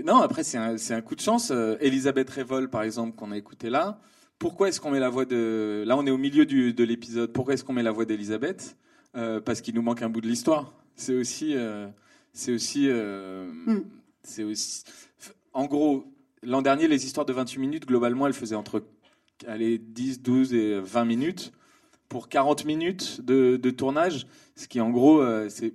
[0.04, 1.50] Non, après, c'est un, un coup de chance.
[1.50, 3.98] Euh, Elisabeth Révol, par exemple, qu'on a écouté là.
[4.44, 5.84] Pourquoi est-ce qu'on met la voix de.
[5.86, 7.32] Là, on est au milieu du- de l'épisode.
[7.32, 8.76] Pourquoi est-ce qu'on met la voix d'Elisabeth?
[9.16, 10.74] Euh, Parce qu'il nous manque un bout de l'histoire.
[10.96, 11.54] C'est aussi.
[11.56, 11.88] euh,
[12.34, 12.88] c'est aussi.
[12.90, 13.84] euh, Mm.
[14.22, 14.84] C'est aussi.
[15.54, 16.04] En gros,
[16.42, 18.84] l'an dernier, les histoires de 28 minutes, globalement, elles faisaient entre
[19.46, 21.52] allez, 10, 12 et 20 minutes
[22.10, 24.26] pour 40 minutes de, de tournage,
[24.56, 25.72] ce qui en gros, euh, c'est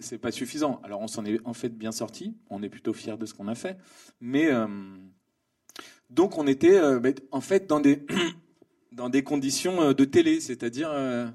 [0.00, 0.80] c'est pas suffisant.
[0.82, 3.46] Alors on s'en est en fait bien sorti, on est plutôt fiers de ce qu'on
[3.46, 3.78] a fait,
[4.20, 4.66] mais euh,
[6.10, 7.00] donc on était euh,
[7.32, 8.04] en fait dans des
[8.92, 11.26] dans des conditions euh, de télé, c'est-à-dire euh,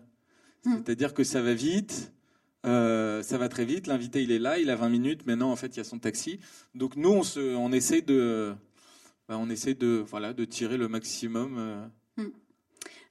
[0.66, 2.12] c'est-à-dire que ça va vite.
[2.66, 3.88] euh, ça va très vite.
[3.88, 5.26] L'invité, il est là, il a 20 minutes.
[5.26, 6.40] Maintenant, en fait, il y a son taxi.
[6.76, 8.54] Donc nous, on, se, on essaie de,
[9.28, 11.86] bah, on essaie de, voilà, de tirer le maximum euh,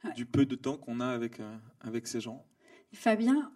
[0.05, 0.15] Mm.
[0.17, 1.41] du peu de temps qu'on a avec,
[1.81, 2.45] avec ces gens.
[2.93, 3.53] Fabien,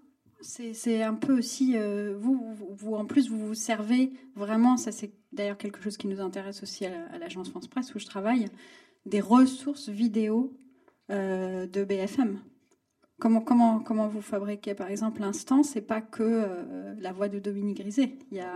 [0.47, 5.13] c'est un peu aussi, euh, vous, vous, en plus, vous vous servez vraiment, ça c'est
[5.33, 8.47] d'ailleurs quelque chose qui nous intéresse aussi à l'agence France Presse où je travaille,
[9.07, 10.57] des ressources vidéo
[11.11, 12.41] euh, de BFM.
[13.19, 17.39] Comment, comment, comment vous fabriquez, par exemple, l'instant C'est pas que euh, la voix de
[17.39, 18.19] Dominique Griset.
[18.31, 18.55] Il y a.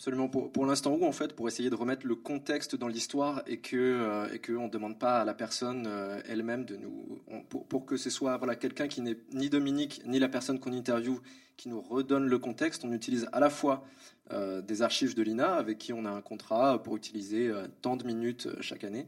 [0.00, 0.30] Absolument.
[0.30, 3.58] Pour, pour l'instant où, en fait, pour essayer de remettre le contexte dans l'histoire et
[3.58, 7.66] que euh, et que on demande pas à la personne euh, elle-même de nous pour,
[7.66, 11.20] pour que ce soit voilà quelqu'un qui n'est ni Dominique ni la personne qu'on interviewe
[11.58, 12.82] qui nous redonne le contexte.
[12.86, 13.84] On utilise à la fois
[14.32, 17.96] euh, des archives de l'INA avec qui on a un contrat pour utiliser euh, tant
[17.96, 19.06] de minutes chaque année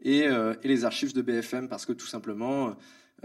[0.00, 2.74] et, et les archives de BFM parce que tout simplement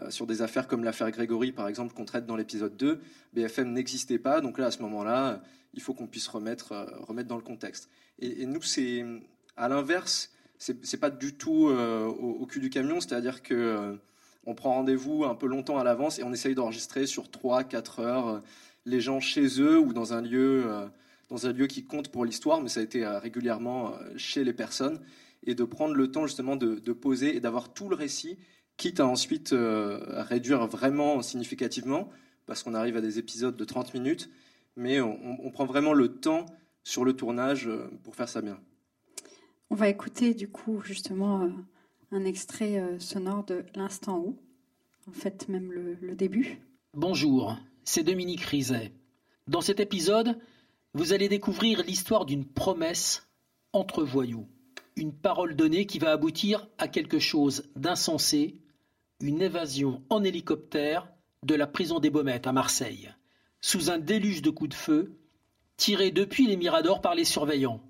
[0.10, 2.99] sur des affaires comme l'affaire Grégory, par exemple, qu'on traite dans l'épisode 2,
[3.34, 4.41] BFM n'existait pas.
[4.41, 5.38] Donc là, à ce moment-là, euh,
[5.73, 7.89] il faut qu'on puisse remettre, euh, remettre dans le contexte.
[8.19, 9.05] Et, nous, c'est
[9.58, 13.95] à l'inverse, c'est pas du tout euh, au, cul du camion, c'est-à-dire que euh,
[14.45, 18.27] on prend rendez-vous un peu longtemps à l'avance et on essaye d'enregistrer sur 3-4 heures
[18.27, 18.39] euh,
[18.86, 20.88] les gens chez eux ou dans un lieu, euh,
[21.29, 24.99] dans un lieu qui compte pour l'histoire, mais ça a été régulièrement chez les personnes,
[25.43, 28.38] et de prendre le temps justement de poser et d'avoir tout le récit,
[28.77, 32.09] quitte à ensuite réduire vraiment significativement,
[32.45, 34.29] parce qu'on arrive à des épisodes de 30 minutes,
[34.75, 36.45] mais on, on prend vraiment le temps
[36.83, 37.69] sur le tournage
[38.03, 38.59] pour faire ça bien.
[39.69, 41.49] On va écouter du coup justement
[42.11, 44.38] un extrait sonore de l'instant où,
[45.07, 46.59] en fait même le, le début.
[46.93, 48.91] Bonjour, c'est Dominique Rizet.
[49.47, 50.39] Dans cet épisode,
[50.93, 53.27] vous allez découvrir l'histoire d'une promesse
[53.73, 54.47] entre voyous.
[54.95, 58.55] Une parole donnée qui va aboutir à quelque chose d'insensé,
[59.19, 61.08] une évasion en hélicoptère
[61.43, 63.13] de la prison des Baumettes à Marseille,
[63.62, 65.17] sous un déluge de coups de feu,
[65.78, 67.82] tirés depuis les miradors par les surveillants.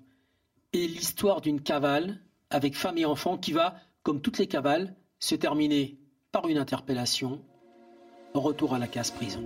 [0.72, 5.34] Et l'histoire d'une cavale avec femme et enfants qui va, comme toutes les cavales, se
[5.34, 5.98] terminer
[6.32, 7.42] par une interpellation,
[8.34, 9.42] retour à la case prison.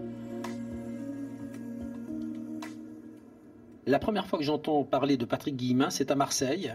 [3.86, 6.74] La première fois que j'entends parler de Patrick Guillemin, c'est à Marseille.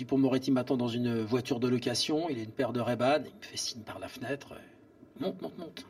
[0.00, 3.36] Dupont Moretti m'attend dans une voiture de location, il a une paire de ray il
[3.36, 4.54] me fait signe par la fenêtre.
[5.18, 5.86] Monte, monte, monte.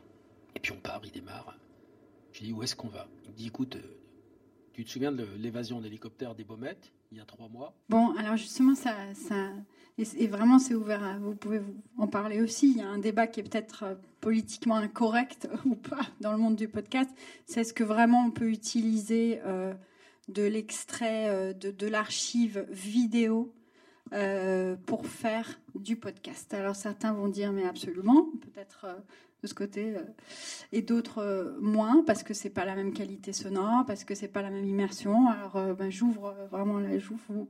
[0.53, 1.57] Et puis on part, il démarre.
[2.33, 3.07] Je dis où est-ce qu'on va?
[3.23, 3.97] Il me dit écoute, euh,
[4.73, 7.73] tu te souviens de l'évasion d'hélicoptère des Baumettes il y a trois mois?
[7.87, 8.97] Bon, alors justement, ça,
[9.97, 11.01] et, vraiment c'est ouvert.
[11.05, 11.61] À, vous pouvez
[11.97, 12.71] en parler aussi.
[12.71, 16.37] Il y a un débat qui est peut-être euh, politiquement incorrect ou pas dans le
[16.37, 17.09] monde du podcast.
[17.45, 19.73] C'est ce que vraiment on peut utiliser euh,
[20.27, 23.53] de l'extrait euh, de l'archive vidéo
[24.13, 26.53] euh, pour faire du podcast.
[26.53, 28.93] Alors certains vont dire mais absolument, peut-être euh,
[29.41, 30.01] de ce côté, euh,
[30.73, 34.41] et d'autres moins parce que c'est pas la même qualité sonore, parce que c'est pas
[34.41, 35.29] la même immersion.
[35.29, 37.47] Alors ben, j'ouvre vraiment la, j'ouvre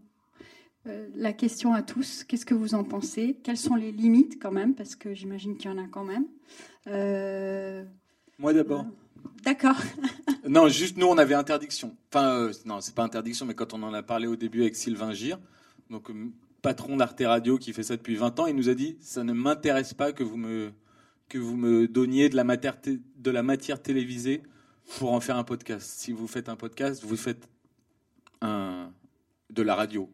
[0.86, 2.24] la question à tous.
[2.24, 3.40] Qu'est-ce que vous en pensez?
[3.44, 4.76] Quelles sont les limites quand même?
[4.76, 6.28] Parce que j'imagine qu'il y en a quand même.
[8.38, 8.86] Moi d'abord.
[9.44, 9.78] D'accord.
[10.48, 11.96] non, juste nous, on avait interdiction.
[12.14, 15.14] Enfin, non, c'est pas interdiction, mais quand on en a parlé au début avec Sylvain
[15.14, 15.40] Gire,
[15.90, 16.12] donc
[16.62, 19.34] patron d'Arte Radio qui fait ça depuis 20 ans, il nous a dit ça ne
[19.34, 20.72] m'intéresse pas que vous me
[21.30, 22.78] que vous me donniez de la matière
[23.18, 24.44] de la matière télévisée
[24.98, 25.90] pour en faire un podcast.
[25.90, 27.48] Si vous faites un podcast, vous faites
[28.42, 28.92] un
[29.50, 30.10] de la radio,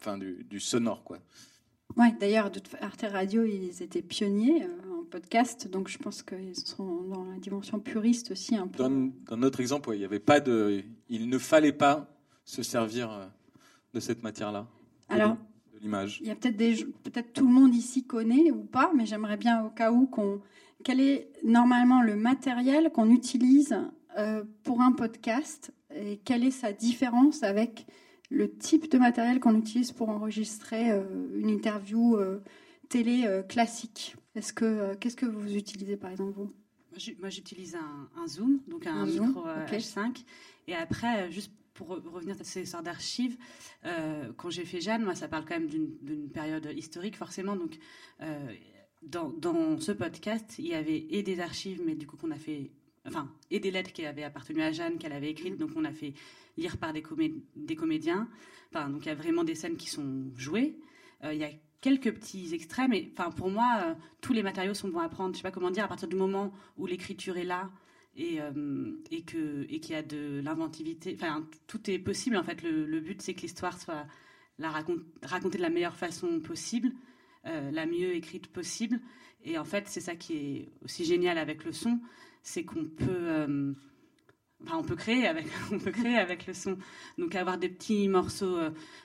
[0.00, 1.18] enfin du, du sonore quoi.
[1.96, 7.02] Ouais, d'ailleurs, Arte Radio, ils étaient pionniers euh, en podcast, donc je pense qu'ils sont
[7.02, 8.78] dans la dimension puriste aussi un peu.
[8.78, 12.06] Dans, dans notre exemple, ouais, il y avait pas de, il ne fallait pas
[12.44, 13.26] se servir euh,
[13.94, 14.66] de cette matière-là.
[15.08, 15.38] Alors,
[15.78, 16.18] de l'image.
[16.20, 19.36] Il y a peut-être des, peut-être tout le monde ici connaît ou pas, mais j'aimerais
[19.36, 20.40] bien au cas où qu'on,
[20.84, 23.76] quel est normalement le matériel qu'on utilise
[24.16, 27.86] euh, pour un podcast et quelle est sa différence avec
[28.30, 31.02] le type de matériel qu'on utilise pour enregistrer euh,
[31.34, 32.42] une interview euh,
[32.88, 34.16] télé classique.
[34.34, 36.52] Est-ce que qu'est-ce que vous utilisez par exemple vous?
[37.20, 39.76] Moi, j'utilise un, un, Zoom, donc un, un micro Zoom, okay.
[39.76, 40.24] H5.
[40.66, 43.36] Et après, juste pour revenir à ces histoires d'archives,
[43.84, 47.54] euh, quand j'ai fait Jeanne, moi, ça parle quand même d'une période historique, forcément.
[47.54, 47.78] Donc,
[48.20, 48.52] euh,
[49.02, 52.38] dans, dans, ce podcast, il y avait et des archives, mais du coup, qu'on a
[52.38, 52.72] fait.
[53.06, 55.56] Enfin, et des lettres qui avaient appartenu à Jeanne, qu'elle avait écrites.
[55.56, 56.14] Donc, on a fait
[56.56, 58.28] lire par des, comé des comédiens.
[58.72, 60.76] Enfin, donc, il y a vraiment des scènes qui sont jouées.
[61.22, 64.74] Euh, il y a quelques petits extraits, mais enfin, pour moi, euh, tous les matériaux
[64.74, 65.32] sont bons à prendre.
[65.32, 67.70] Je sais pas comment dire, à partir du moment où l'écriture est là,
[68.18, 71.14] et, euh, et qu'il y a de l'inventivité.
[71.14, 72.36] Enfin, tout est possible.
[72.36, 74.06] En fait, le, but c'est que l'histoire soit
[74.60, 76.90] racontée de la meilleure façon possible,
[77.46, 79.00] euh, la mieux écrite possible.
[79.44, 82.00] Et en fait, c'est ça qui est aussi génial avec le son,
[82.42, 83.72] c'est qu'on peut euh,
[84.64, 86.76] Enfin, on peut créer avec, on peut créer avec le son.
[87.16, 88.58] Donc avoir des petits morceaux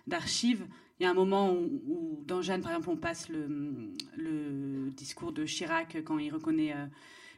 [0.07, 0.65] d'archives.
[0.99, 5.45] Il y a un moment où, dans Jeanne, par exemple, on passe le, discours de
[5.45, 6.73] Chirac quand il reconnaît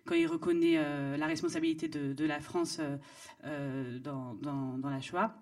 [0.06, 2.98] quand il reconnaît euh, la responsabilité de, de la France euh,
[3.46, 5.36] euh, dans, dans, dans, la Shoah.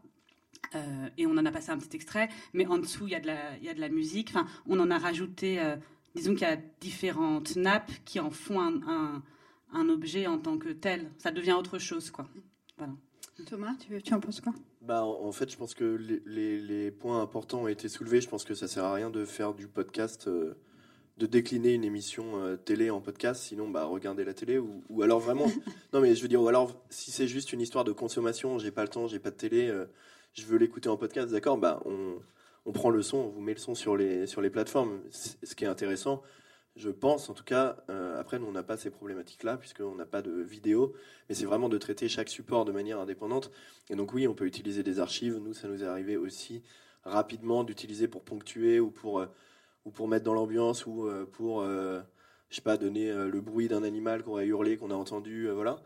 [0.76, 3.19] Euh, et on en a passé un petit extrait, mais en dessous, il y a
[3.19, 4.30] de la, il y a de la musique.
[4.30, 5.76] Enfin, on en a rajouté, euh,
[6.15, 9.23] disons qu'il y a différentes nappes qui en font un, un,
[9.73, 11.12] un, objet en tant que tel.
[11.17, 12.28] Ça devient autre chose, quoi.
[12.78, 12.93] Voilà.
[13.45, 14.54] Thomas, tu, tu en penses quoi?
[14.82, 18.21] Bah, en fait, je pense que les, les, les, points importants ont été soulevés.
[18.21, 20.56] Je pense que ça sert à rien de faire du podcast euh,
[21.17, 25.04] de décliner une émission euh, télé en podcast, sinon bah regardez la télé ou, ou
[25.04, 25.45] alors vraiment
[25.93, 28.71] non mais je veux dire ou alors si c'est juste une histoire de consommation, j'ai
[28.71, 29.86] pas le temps, j'ai pas de télé, euh,
[30.34, 32.15] je veux l'écouter en podcast, d'accord, bah on,
[32.65, 35.56] on prend le son, on vous met le son sur les sur les plateformes, ce
[35.56, 36.23] qui est intéressant.
[36.76, 40.08] Je pense, en tout cas, euh, après, nous, on n'a pas ces problématiques-là, puisqu'on n'a
[40.08, 40.95] pas de vidéo,
[41.30, 43.52] mais c'est vraiment de traiter chaque support de manière indépendante.
[43.91, 45.38] Et donc, oui, on peut utiliser des archives.
[45.38, 46.63] Nous, ça nous est arrivé aussi
[47.04, 49.23] rapidement d'utiliser pour ponctuer ou pour
[49.86, 52.02] ou pour mettre dans l'ambiance ou euh, pour, euh,
[52.50, 55.50] je sais pas, donner euh, le bruit d'un animal qu'on a hurlé, qu'on a entendu,
[55.50, 55.78] voilà.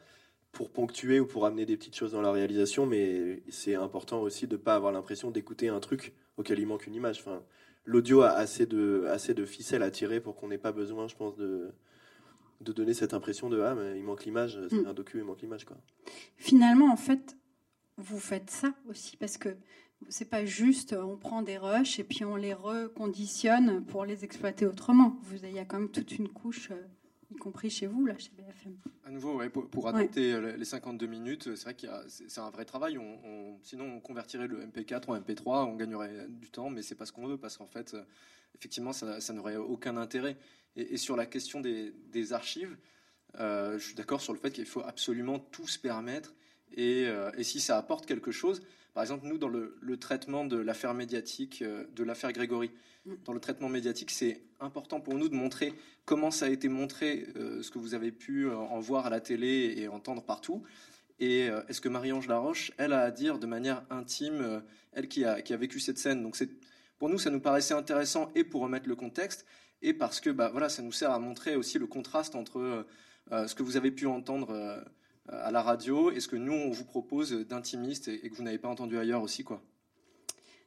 [0.52, 4.48] pour ponctuer ou pour amener des petites choses dans la réalisation, mais c'est important aussi
[4.48, 7.20] de ne pas avoir l'impression d'écouter un truc auquel il manque une image.
[7.20, 7.44] Enfin,
[7.86, 11.16] l'audio a assez de, assez de ficelles à tirer pour qu'on n'ait pas besoin, je
[11.16, 11.72] pense, de,
[12.62, 14.88] de donner cette impression de ah mais il manque l'image, c'est Mm.
[14.88, 15.78] un docu, il manque l'image quoi.
[16.38, 17.38] Finalement, en fait,
[17.98, 19.50] vous faites ça aussi parce que
[20.10, 24.24] c'est pas juste euh, on prend des rushs et puis on les reconditionne pour les
[24.24, 25.18] exploiter autrement.
[25.24, 26.82] Vous, il y a quand même toute une couche, euh,
[27.32, 28.78] y compris chez vous, là, chez BFM.
[29.06, 29.90] À nouveau, ouais, pour, pour Ouais.
[29.92, 32.98] adapter euh, les 52 minutes, c'est vrai qu'il a- c'est un vrai travail.
[32.98, 36.96] On, on- sinon, on convertirait le MP4 en MP3, on gagnerait du temps, mais c'est
[36.96, 37.96] pas ce qu'on veut parce qu'en fait,
[38.56, 40.38] effectivement, ça, ça n'aurait aucun intérêt.
[40.76, 42.78] Et, et sur la question des, des archives,
[43.40, 46.34] euh, je suis d'accord sur le fait qu'il faut absolument tout se permettre.
[46.72, 48.62] Et, euh, et si ça apporte quelque chose,
[48.98, 52.72] par exemple, nous, dans le, le traitement de l'affaire médiatique, euh, de l'affaire Grégory,
[53.26, 57.28] dans le traitement médiatique, c'est important pour nous de montrer comment ça a été montré,
[57.36, 60.64] euh, ce que vous avez pu euh, en voir à la télé et entendre partout.
[61.20, 64.62] Et euh, est-ce que Marie-Ange Laroche, elle a à dire de manière intime, euh,
[64.94, 66.50] elle qui a, qui a vécu cette scène Donc c'est,
[66.98, 69.46] pour nous, ça nous paraissait intéressant et pour remettre le contexte,
[69.84, 72.88] et parce que bah, voilà, ça nous sert à montrer aussi le contraste entre
[73.32, 74.84] euh, ce que vous avez pu entendre
[75.28, 78.58] à la radio et ce que nous, on vous propose d'intimiste et, que vous n'avez
[78.58, 79.44] pas entendu ailleurs aussi.
[79.44, 79.62] quoi.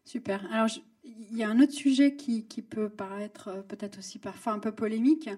[0.05, 0.46] Super.
[0.53, 0.68] Alors,
[1.05, 4.59] il y a un autre sujet qui, qui peut paraître euh, peut-être aussi parfois un
[4.59, 5.31] peu polémique,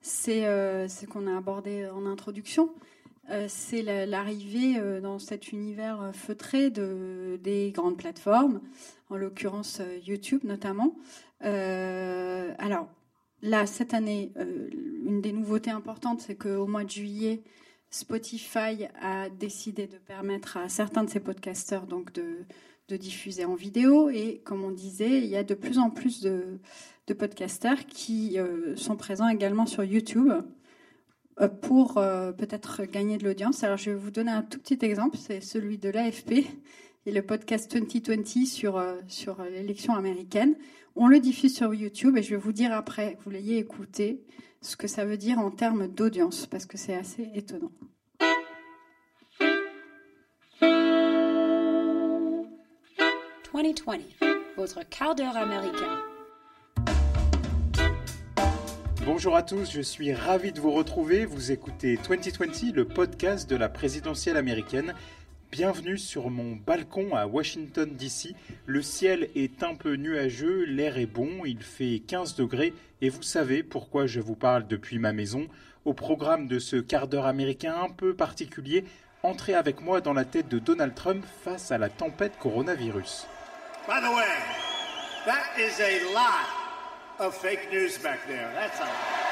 [0.00, 2.70] c'est euh, ce qu'on a abordé en introduction.
[3.30, 8.60] Euh, c'est la- l'arrivée euh, dans cet univers euh, feutré de, des grandes plateformes,
[9.10, 10.96] en l'occurrence euh, YouTube notamment.
[11.44, 12.88] Euh, alors,
[13.42, 14.68] là, cette année, euh,
[15.04, 17.42] une des nouveautés importantes, c'est qu'au mois de juillet,
[17.90, 22.44] Spotify a décidé de permettre à certains de ses podcasteurs donc de,
[22.96, 24.08] diffuser en vidéo.
[24.08, 26.58] Et comme on disait, il y a de plus en plus de,
[27.06, 30.32] de podcasteurs qui euh, sont présents également sur YouTube
[31.40, 33.62] euh, pour euh, peut-être gagner de l'audience.
[33.62, 36.46] Alors je vais vous donner un tout petit exemple, c'est celui de l'AFP
[37.06, 40.56] et le podcast 2020 sur, euh, sur l'élection américaine.
[40.96, 44.24] On le diffuse sur YouTube et je vais vous dire après, que vous l'ayez écouté,
[44.60, 47.72] ce que ça veut dire en termes d'audience, parce que c'est assez étonnant.
[53.62, 53.98] 2020,
[54.56, 55.98] votre quart d'heure américain.
[59.04, 61.24] Bonjour à tous, je suis ravi de vous retrouver.
[61.24, 64.94] Vous écoutez 2020, le podcast de la présidentielle américaine.
[65.50, 68.36] Bienvenue sur mon balcon à Washington, D.C.
[68.66, 73.22] Le ciel est un peu nuageux, l'air est bon, il fait 15 degrés et vous
[73.22, 75.48] savez pourquoi je vous parle depuis ma maison.
[75.86, 78.84] Au programme de ce quart d'heure américain un peu particulier,
[79.22, 83.26] entrez avec moi dans la tête de Donald Trump face à la tempête coronavirus.
[83.88, 84.28] By the way,
[85.24, 88.50] that is a lot of fake news back there.
[88.54, 89.27] That's a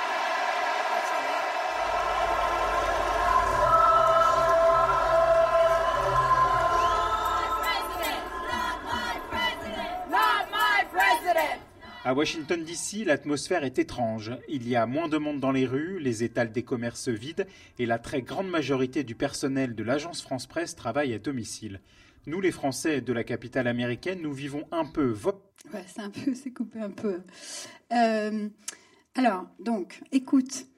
[12.07, 14.31] À Washington, D.C., l'atmosphère est étrange.
[14.49, 17.49] Il y a moins de monde dans les rues, les étals des commerces vides
[17.81, 21.81] et la très grande majorité du personnel de l'agence France-Presse travaille à domicile.
[22.27, 25.17] Nous, les Français de la capitale américaine, nous vivons un peu
[25.75, 27.23] Ouais, c'est un peu, c'est coupé un peu.
[27.93, 28.49] Euh,
[29.17, 30.69] alors, donc, écoute,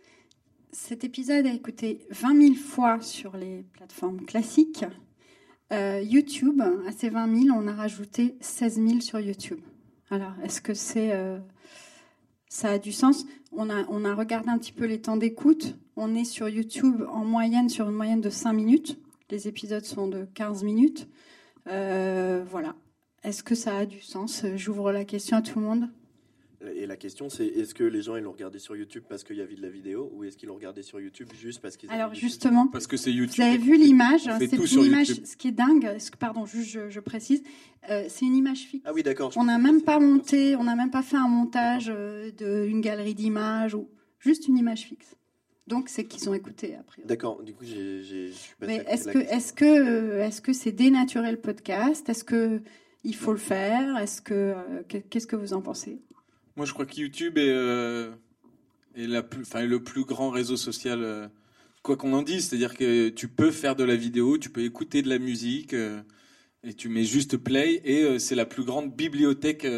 [0.72, 4.86] cet épisode a écouté 20 000 fois sur les plateformes classiques.
[5.74, 9.60] Euh, YouTube, à ces 20 000, on a rajouté 16 000 sur YouTube.
[10.11, 11.38] Alors, est-ce que c'est, euh,
[12.49, 13.27] ça a du sens?
[13.53, 15.77] On a, on a regardé un petit peu les temps d'écoute.
[15.97, 18.99] On est sur YouTube en moyenne, sur une moyenne de 5 minutes.
[19.31, 21.09] Les épisodes sont de 15 minutes.
[21.66, 22.75] Euh, voilà.
[23.23, 24.44] Est-ce que ça a du sens?
[24.57, 25.88] J'ouvre la question à tout le monde.
[26.75, 29.37] Et la question c'est est-ce que les gens ils l'ont regardé sur YouTube parce qu'il
[29.37, 31.88] y avait de la vidéo ou est-ce qu'ils l'ont regardé sur YouTube juste parce qu'ils
[31.90, 33.37] Alors justement, Parce que c'est YouTube.
[33.37, 35.09] vous avez vu l'image C'est tout une sur image.
[35.11, 35.25] YouTube.
[35.25, 37.44] Ce qui est dingue, que- pardon, juste je, je précise,
[37.90, 38.83] euh, c'est une image fixe.
[38.88, 39.33] Ah oui d'accord.
[39.37, 43.14] On n'a même pas monté, on n'a même pas fait un montage euh, d'une galerie
[43.14, 45.14] d'images ou juste une image fixe.
[45.68, 47.03] Donc c'est qu'ils ont écouté après.
[47.05, 50.73] D'accord, du coup j'ai Mais est-ce de la que est-ce que euh, est-ce que c'est
[50.73, 52.09] dénaturer le podcast?
[52.09, 52.62] Est-ce que
[53.05, 53.97] il faut le faire?
[53.99, 56.00] Est-ce que euh, qu'est- qu'est-ce que vous en pensez?
[56.59, 58.11] Moi, je crois que YouTube est, euh,
[58.96, 61.29] le plus grand réseau social, euh,
[61.85, 62.48] quoi qu'on en dise.
[62.48, 66.02] C'est-à-dire que tu peux faire de la vidéo, tu peux écouter de la musique, euh,
[66.65, 69.69] et tu mets juste play, et c'est la plus grande bibliothèque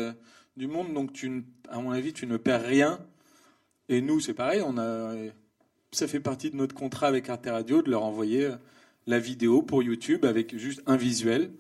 [0.57, 0.95] du monde.
[0.95, 1.23] Donc,
[1.69, 2.99] à mon avis, tu ne perds rien.
[3.91, 4.63] Et nous, c'est pareil.
[4.65, 5.15] On a,
[5.93, 8.49] ça fait partie de notre contrat avec Arte Radio de leur envoyer
[9.07, 11.51] la vidéo pour YouTube avec juste un visuel.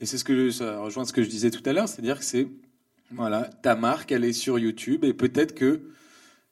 [0.00, 2.24] Et c'est ce que ça rejoint ce que je disais tout à l'heure, c'est-à-dire que
[2.24, 2.48] c'est
[3.12, 5.90] voilà, ta marque, elle est sur YouTube et peut-être que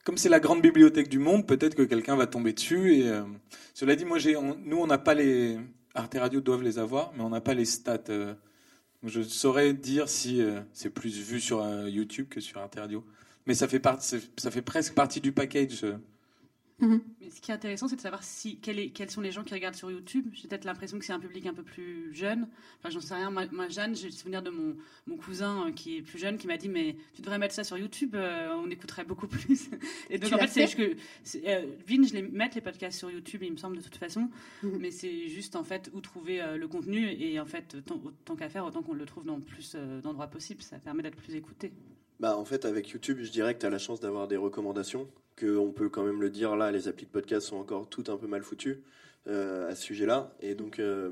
[0.04, 3.02] comme c'est la grande bibliothèque du monde, peut-être que quelqu'un va tomber dessus.
[3.04, 3.24] Euh,
[3.74, 4.16] cela dit, moi,
[4.64, 5.58] nous, on n'a pas les
[5.94, 7.98] Arte Radio doivent les avoir, mais on n'a pas les stats.
[8.08, 8.32] euh,
[9.04, 13.04] je saurais dire si euh, c'est plus vu sur YouTube que sur Arte Radio.
[13.46, 15.84] Mais ça fait presque partie du package.
[16.82, 16.98] Euh.
[17.20, 19.42] Mais ce qui est intéressant, c'est de savoir si, quel est- quels sont les gens
[19.42, 20.28] qui regardent sur YouTube.
[20.32, 22.46] J'ai peut-être l'impression que c'est un public un peu plus jeune.
[22.78, 23.30] Enfin, j'en sais rien.
[23.32, 24.76] Moi, Jeanne, j'ai le souvenir de mon,
[25.08, 27.64] mon cousin euh, qui est plus jeune qui m'a dit Mais tu devrais mettre ça
[27.64, 29.70] sur YouTube, euh, on écouterait beaucoup plus.
[30.10, 30.96] Et donc, Tu en fait, c'est juste que.
[31.48, 34.30] euh, Vin, je les mettre les podcasts sur YouTube, il me semble, de toute façon.
[34.62, 34.78] Mhm.
[34.78, 37.08] Mais c'est juste, en fait, où trouver euh, le contenu.
[37.10, 39.74] Et en fait, tant, tant qu'à faire, autant qu'on le trouve dans plus
[40.04, 40.62] d'endroits possibles.
[40.62, 41.72] Ça permet d'être plus écouté.
[42.20, 45.08] Bah, en fait, avec YouTube, je dirais que tu as la chance d'avoir des recommandations,
[45.38, 48.16] qu'on peut quand même le dire là, les applis de podcast sont encore toutes un
[48.16, 48.82] peu mal foutues
[49.28, 50.34] euh, à ce sujet-là.
[50.40, 51.10] Et donc, euh,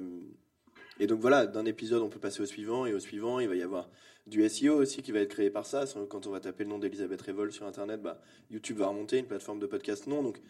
[0.98, 3.54] et donc voilà, d'un épisode, on peut passer au suivant, et au suivant, il va
[3.54, 3.88] y avoir
[4.26, 5.84] du SEO aussi qui va être créé par ça.
[6.08, 9.26] Quand on va taper le nom d'Elisabeth Révol sur Internet, bah, YouTube va remonter, une
[9.26, 10.22] plateforme de podcast non.
[10.24, 10.40] Donc,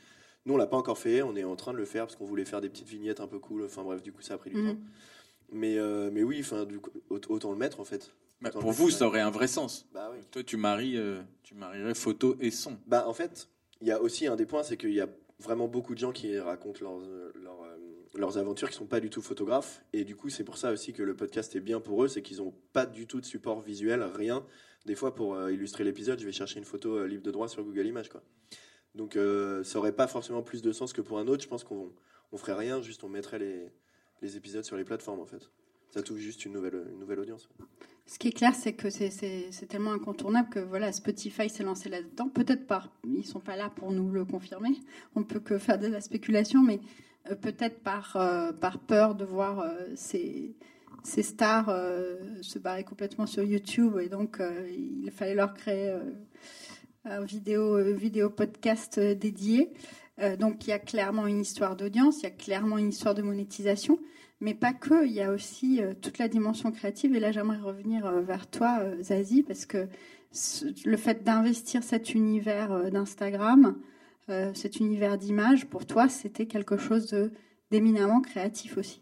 [0.47, 2.25] nous, on l'a pas encore fait, on est en train de le faire parce qu'on
[2.25, 3.65] voulait faire des petites vignettes un peu cool.
[3.65, 4.69] Enfin bref, du coup, ça a pris du Mhm.
[4.77, 4.81] temps.
[5.53, 8.13] Mais, euh, mais oui, enfin, du coup, aut- autant le mettre en fait.
[8.41, 9.87] Bah, pour vous, ça aurait un vrai sens.
[9.93, 10.19] Bah oui.
[10.31, 12.79] Toi, tu maries, euh, tu marierais photo et son.
[12.87, 13.49] Bah, en fait,
[13.81, 15.09] il y a aussi un des points, c'est qu'il y a
[15.39, 17.77] vraiment beaucoup de gens qui racontent leurs, euh, leurs, euh,
[18.15, 19.83] leurs aventures qui sont pas du tout photographes.
[19.93, 22.23] Et du coup, c'est pour ça aussi que le podcast est bien pour eux, c'est
[22.23, 24.45] qu'ils n'ont pas du tout de support visuel, rien.
[24.85, 27.87] Des fois, pour illustrer l'épisode, je vais chercher une photo libre de droit sur Google
[27.87, 28.09] Images.
[28.09, 28.23] Quoi.
[28.97, 31.43] Donc, euh, ça aurait pas forcément plus de sens que pour un autre.
[31.43, 31.93] Je pense qu'on
[32.33, 33.71] on ferait rien, juste on mettrait les,
[34.23, 35.51] les épisodes sur les plateformes, en fait.
[35.91, 37.49] Ça touche juste une nouvelle, une nouvelle audience.
[38.07, 39.11] Ce qui est clair, c'est que c'est-
[39.69, 42.29] tellement incontournable que voilà, Spotify s'est lancé là-dedans.
[42.29, 44.79] Peut-être pas, ils sont pas là pour nous le confirmer.
[45.17, 46.79] On peut que faire de la spéculation, mais
[47.31, 50.55] euh, peut-être par, euh, par peur de voir euh, ces,
[51.03, 51.67] ces stars
[52.43, 53.99] se barrer complètement sur YouTube.
[54.01, 54.41] Et donc,
[54.71, 55.97] il fallait leur créer
[57.05, 59.73] un vidéo, vidéo podcast dédié.
[60.21, 63.15] Euh, donc, il y a clairement une histoire d'audience, il y a clairement une histoire
[63.15, 63.99] de monétisation.
[64.41, 67.15] Mais pas que, il y a aussi euh, toute la dimension créative.
[67.15, 69.89] Et là, j'aimerais revenir euh, vers toi, Zazie, parce que
[70.85, 73.79] le fait d'investir cet univers d'Instagram,
[74.55, 77.17] cet univers d'images, pour toi, c'était quelque chose
[77.71, 79.01] d'éminemment créatif aussi.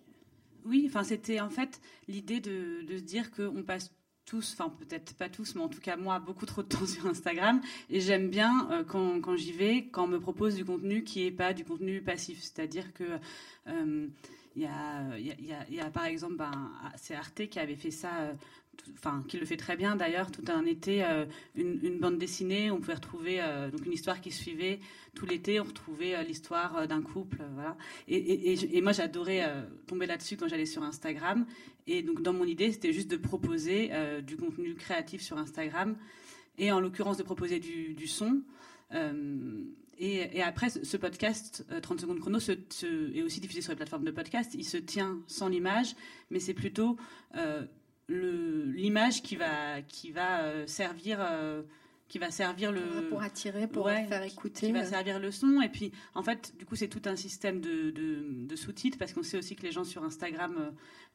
[0.64, 3.90] Oui, enfin c'était en fait l'idée de, de se dire qu'on passe
[4.26, 7.06] tous, enfin peut-être pas tous, mais en tout cas moi, beaucoup trop de temps sur
[7.06, 7.60] Instagram.
[7.90, 11.26] Et j'aime bien euh, quand, quand j'y vais, quand on me propose du contenu qui
[11.26, 12.40] est pas du contenu passif.
[12.40, 13.04] C'est-à-dire que
[13.68, 14.08] euh,
[14.56, 18.32] il y, y, a, par exemple, ben, c'est Arte qui avait fait ça, euh,
[18.92, 22.70] enfin qui le fait très bien d'ailleurs, tout un été, euh, une, bande dessinée.
[22.70, 24.80] On pouvait retrouver euh, donc une histoire qui suivait
[25.14, 25.60] tout l'été.
[25.60, 27.76] On retrouvait euh, l'histoire d'un couple, voilà.
[28.08, 29.42] Et, moi, j'adorais
[29.86, 31.46] tomber là-dessus quand j'allais sur Instagram.
[31.86, 33.90] Et donc, dans mon idée, c'était juste de proposer
[34.22, 35.96] du contenu créatif sur Instagram,
[36.58, 38.42] et en l'occurrence de proposer du, son.
[39.98, 42.52] Et, après, ce podcast, euh, 30 secondes chrono, se,
[43.14, 44.54] est aussi diffusé sur les plateformes de podcast.
[44.54, 45.94] Il se tient sans l'image,
[46.30, 46.96] mais c'est plutôt
[48.08, 51.18] l'image qui va, qui va euh, servir.
[51.20, 51.62] euh,
[52.06, 54.66] qui va servir le Pour attirer, pour Ouais, faire écouter.
[54.66, 57.62] qui va servir le son et puis en fait du coup c'est tout un système
[57.62, 60.70] de, de- de sous-titres parce qu'on sait aussi que les gens sur Instagram euh,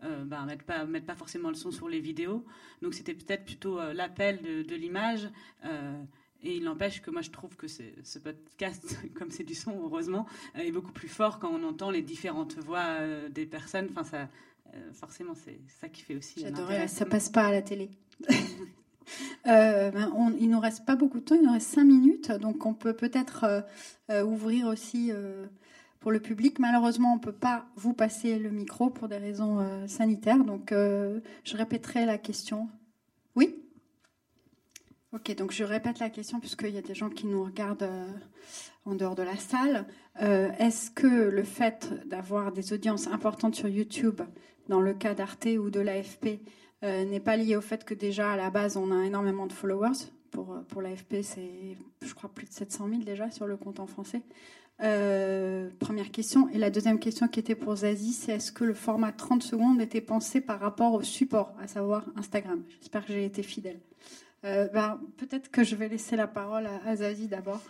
[0.06, 2.44] euh, ben, mettent pas mettent pas forcément le son sur les vidéos
[2.82, 5.30] donc c'était peut-être plutôt euh, l'appel de, de l'image
[5.64, 6.02] euh,
[6.42, 10.26] et il n'empêche que moi je trouve que ce podcast, comme c'est du son heureusement,
[10.56, 12.98] est beaucoup plus fort quand on entend les différentes voix
[13.30, 13.90] des personnes.
[13.92, 14.30] Enfin ça,
[14.94, 16.42] forcément c'est ça qui fait aussi.
[16.42, 17.90] J'adorais, ça passe pas à la télé.
[19.48, 22.32] Euh, ben, on- il nous reste pas beaucoup de temps, il nous reste cinq minutes,
[22.32, 23.62] donc on peut peut-être euh,
[24.12, 25.48] euh, ouvrir aussi euh,
[26.00, 26.60] pour le public.
[26.60, 31.22] Malheureusement, on peut pas vous passer le micro pour des raisons euh, sanitaires, donc euh,
[31.44, 32.70] je répéterai la question.
[33.36, 33.56] Oui?
[35.12, 38.12] Ok, donc je répète la question puisqu'il y a des gens qui nous regardent euh,
[38.86, 39.88] en dehors de la salle.
[40.22, 44.22] Euh, Est-ce que le fait d'avoir des audiences importantes sur YouTube,
[44.70, 46.40] dans le cas d'Arte ou de l'AFP,
[46.84, 49.52] euh, n'est pas lié au fait que déjà à la base on a énormément de
[49.52, 53.58] followers Pour, euh, pour l'AFP, c'est je crois plus de 700 000 déjà sur le
[53.58, 54.22] compte en français.
[54.82, 56.48] Euh, première question.
[56.54, 59.82] Et la deuxième question qui était pour Zazie, c'est est-ce que le format 30 secondes
[59.82, 62.64] était pensé par rapport au support, à savoir Instagram?
[62.80, 63.82] J'espère que j'ai été fidèle.
[64.42, 67.62] Ben, Peut-être que je vais laisser la parole à, Zazie d'abord.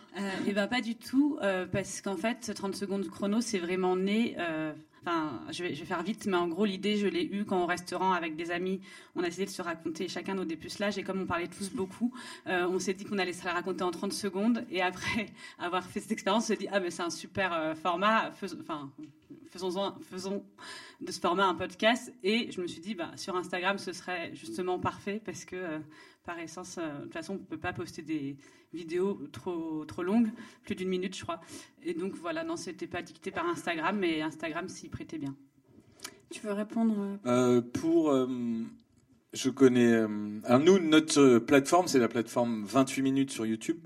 [0.46, 1.40] et ben pas du tout,
[1.72, 4.38] parce qu'en fait, 30 secondes chrono, c'est vraiment né.
[5.02, 8.12] Enfin, je vais, faire vite, mais en gros, l'idée, je l'ai eue quand au restaurant
[8.12, 8.82] avec des amis.
[9.16, 12.14] On a essayé de se raconter chacun nos dépucelages, et comme on parlait tous beaucoup,
[12.48, 14.66] euh, on s'est dit qu'on allait se raconter en 30 secondes.
[14.72, 15.28] Et après
[15.60, 18.32] avoir fait cette expérience, on s'est dit ah mais c'est un super euh, format.
[18.60, 18.92] Enfin,
[19.50, 20.44] faisons faisons
[21.02, 22.14] de ce format un podcast.
[22.24, 25.80] Et je me suis dit bah sur Instagram, ce serait justement parfait parce que euh,
[26.26, 28.38] par essence, euh, de toute façon, on ne peut pas poster des
[28.74, 30.30] vidéos trop, trop longues,
[30.64, 31.42] plus d'une minute, je crois.
[31.84, 35.36] Et donc voilà, non, c'était pas dicté par Instagram, mais Instagram s'y prêtait bien.
[36.30, 38.28] Tu veux répondre euh, pour, euh,
[39.34, 39.92] je connais.
[39.92, 43.80] euh, alors nous, notre plateforme, c'est la plateforme 28 minutes sur YouTube.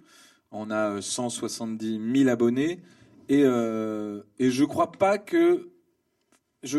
[0.52, 2.82] On a euh, 170 000 abonnés
[3.30, 5.70] et euh, et je crois pas que,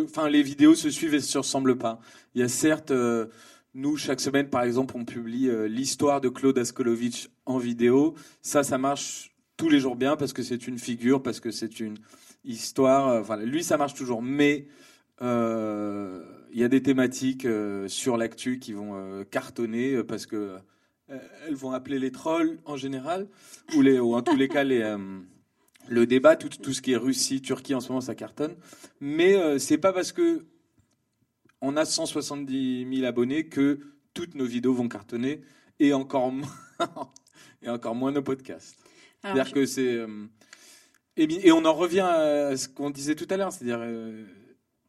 [0.04, 2.00] enfin, les vidéos se suivent et se ressemblent pas.
[2.34, 3.26] Il y a certes, euh,
[3.74, 8.14] nous chaque semaine, par exemple, on publie euh, l'histoire de Claude Askolovitch en vidéo.
[8.42, 11.80] Ça, ça marche tous les jours bien parce que c'est une figure, parce que c'est
[11.80, 11.96] une
[12.44, 13.08] histoire.
[13.08, 14.66] euh, Enfin, lui, ça marche toujours, mais
[15.20, 17.46] il y a des thématiques
[17.86, 20.56] sur l'actu qui vont cartonner parce que
[21.08, 23.28] elles vont appeler les trolls en général,
[23.76, 24.82] ou, les, ou en tous les cas les,
[25.88, 28.56] le débat, tout, tout ce qui est Russie, Turquie en ce moment, ça cartonne.
[29.00, 30.44] Mais euh, c'est pas parce que
[31.60, 33.80] on a 170 000 abonnés que
[34.12, 35.40] toutes nos vidéos vont cartonner
[35.80, 36.48] et encore moins,
[37.62, 38.76] et encore moins nos podcasts.
[39.22, 40.26] C'est-à-dire je- que c'est euh,
[41.16, 44.24] et, on en revient à ce qu'on disait tout à l'heure, c'est-à-dire euh,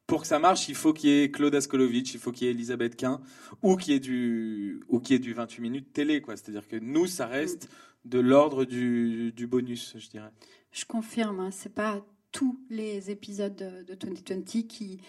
[0.08, 2.50] pour que ça marche, il faut qu'il y ait Claude Askolovitch, il faut qu'il y
[2.50, 3.22] ait Elisabeth Quint,
[3.62, 6.36] ou qu'il y ait du, ou qu'il y ait du 28 minutes télé, quoi.
[6.36, 7.70] C'est-à-dire que nous, ça reste
[8.06, 10.30] de l'ordre du, du bonus, je dirais.
[10.76, 15.00] Je confirme, hein, c'est pas tous les épisodes de, de 2020 qui,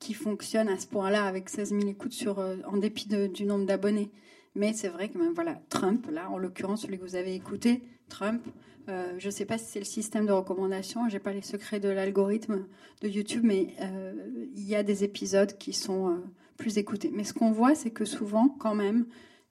[0.00, 3.64] qui fonctionnent à ce point-là avec 16 000 écoutes sur, euh, en dépit du nombre
[3.64, 4.10] d'abonnés.
[4.56, 7.84] Mais c'est vrai que même, voilà, Trump, là, en l'occurrence, celui que vous avez écouté,
[8.08, 8.42] Trump,
[8.88, 11.78] euh, je ne sais pas si c'est le système de recommandation, j'ai pas les secrets
[11.78, 12.66] de l'algorithme
[13.00, 14.12] de YouTube, mais euh,
[14.56, 16.20] il y a des épisodes qui sont
[16.56, 17.12] plus écoutés.
[17.14, 19.06] Mais ce qu'on voit, c'est que souvent, quand même,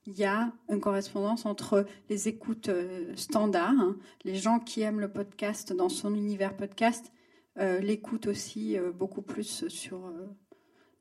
[0.07, 4.99] il y a une correspondance entre les écoutes euh, standards, hein, les gens qui aiment
[4.99, 7.11] le podcast dans son univers podcast,
[7.57, 10.27] euh, l'écoutent aussi euh, beaucoup plus sur, euh,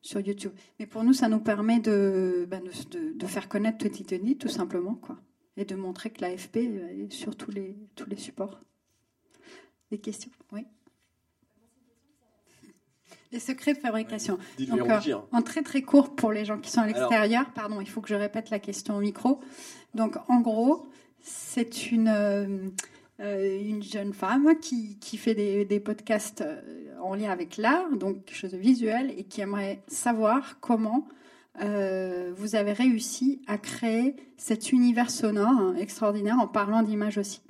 [0.03, 0.53] sur YouTube.
[0.78, 5.16] Mais pour nous, ça nous permet de, ben, de, faire connaître 2020 tout simplement, quoi,
[5.57, 8.61] et de montrer que l'AFP est sur tous les, tous les supports.
[9.92, 10.30] Des questions?
[10.53, 10.66] Oui.
[13.33, 14.39] Les secrets de fabrication.
[14.59, 15.22] Dis-lui Donc, euh, rougir.
[15.33, 18.01] en très très court pour les gens qui sont à Alors- l'extérieur, pardon, il faut
[18.01, 19.41] que je répète la question au micro.
[19.95, 20.87] Donc, en gros,
[21.22, 22.47] c'est une, euh,
[23.20, 26.43] euh, une jeune femme qui, qui fait des, des podcasts
[27.03, 31.07] en lien avec l'art, donc quelque chose de visuel, et qui aimerait savoir comment
[31.62, 37.43] euh, vous avez réussi à créer cet univers sonore hein, extraordinaire en parlant d'images aussi.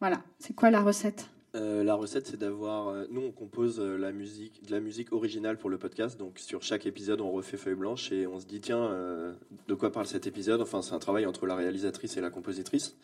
[0.00, 1.30] Voilà, c'est quoi la recette?
[1.54, 2.88] Euh, la recette, c'est d'avoir.
[2.88, 6.18] euh, nous, on compose euh, la musique, de la musique originale pour le podcast.
[6.18, 8.90] Donc, sur chaque épisode, on refait feuille blanche et on se dit tiens,
[9.68, 10.60] de quoi parle cet épisode?
[10.60, 12.96] Enfin, c'est un travail entre la réalisatrice et la compositrice.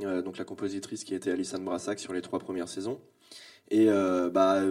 [0.00, 3.00] Donc, la compositrice qui était Alison Brassac sur les trois premières saisons.
[3.70, 4.62] Et bah,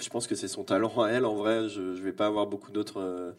[0.00, 1.24] je pense que c'est son talent à elle.
[1.24, 3.34] En vrai, je ne vais pas avoir beaucoup d'autres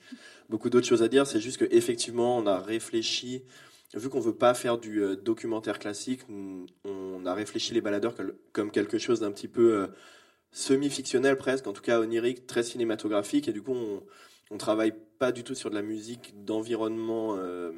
[0.49, 1.25] beaucoup d'autres choses à dire.
[1.25, 3.43] C'est juste qu'effectivement, on a réfléchi.
[3.93, 6.65] Vu qu'on veut pas faire du euh, documentaire classique, on-
[7.25, 8.15] a réfléchi les baladeurs
[8.51, 9.87] comme, quelque chose d'un petit peu euh,
[10.51, 13.47] semi-fictionnel presque, en tout cas onirique, très cinématographique.
[13.47, 14.03] Et du coup, on,
[14.51, 17.71] on travaille pas du tout sur de la musique d'environnement, euh,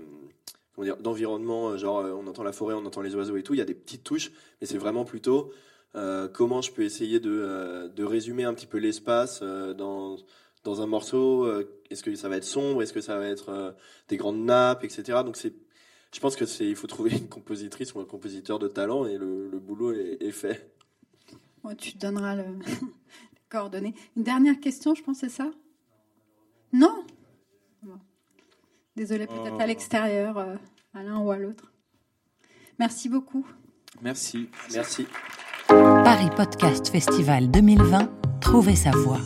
[0.99, 3.53] d'environnement, euh, genre on entend la forêt, on entend les oiseaux et tout.
[3.53, 5.51] Il y a des petites touches, mais c'est vraiment plutôt
[6.34, 10.18] comment je peux essayer de, résumer un petit peu l'espace dans
[10.63, 11.47] dans un morceau.
[11.91, 13.76] Est-ce que ça va être sombre Est-ce que ça va être
[14.09, 15.24] des grandes nappes, etc.
[15.24, 15.53] Donc c'est
[16.16, 19.18] je pense que c'est, il faut trouver une compositrice ou un compositeur de talent et
[19.18, 20.72] le, le boulot est, est fait.
[21.66, 22.43] Ouais, Tu te donneras le...
[22.66, 23.93] les coordonnées.
[24.16, 25.51] Une dernière question, je pense, c'est ça?
[26.72, 27.03] Non?
[27.84, 27.99] Bon.
[28.95, 29.61] Désolée, peut-être Oh.
[29.61, 30.55] à l'extérieur, euh,
[30.93, 31.74] à l'un ou à l'autre.
[32.80, 33.45] Merci beaucoup.
[34.01, 34.49] Merci.
[34.74, 35.07] Merci.
[35.68, 38.09] Paris Podcast Festival 2020,
[38.39, 39.20] trouvez sa voix.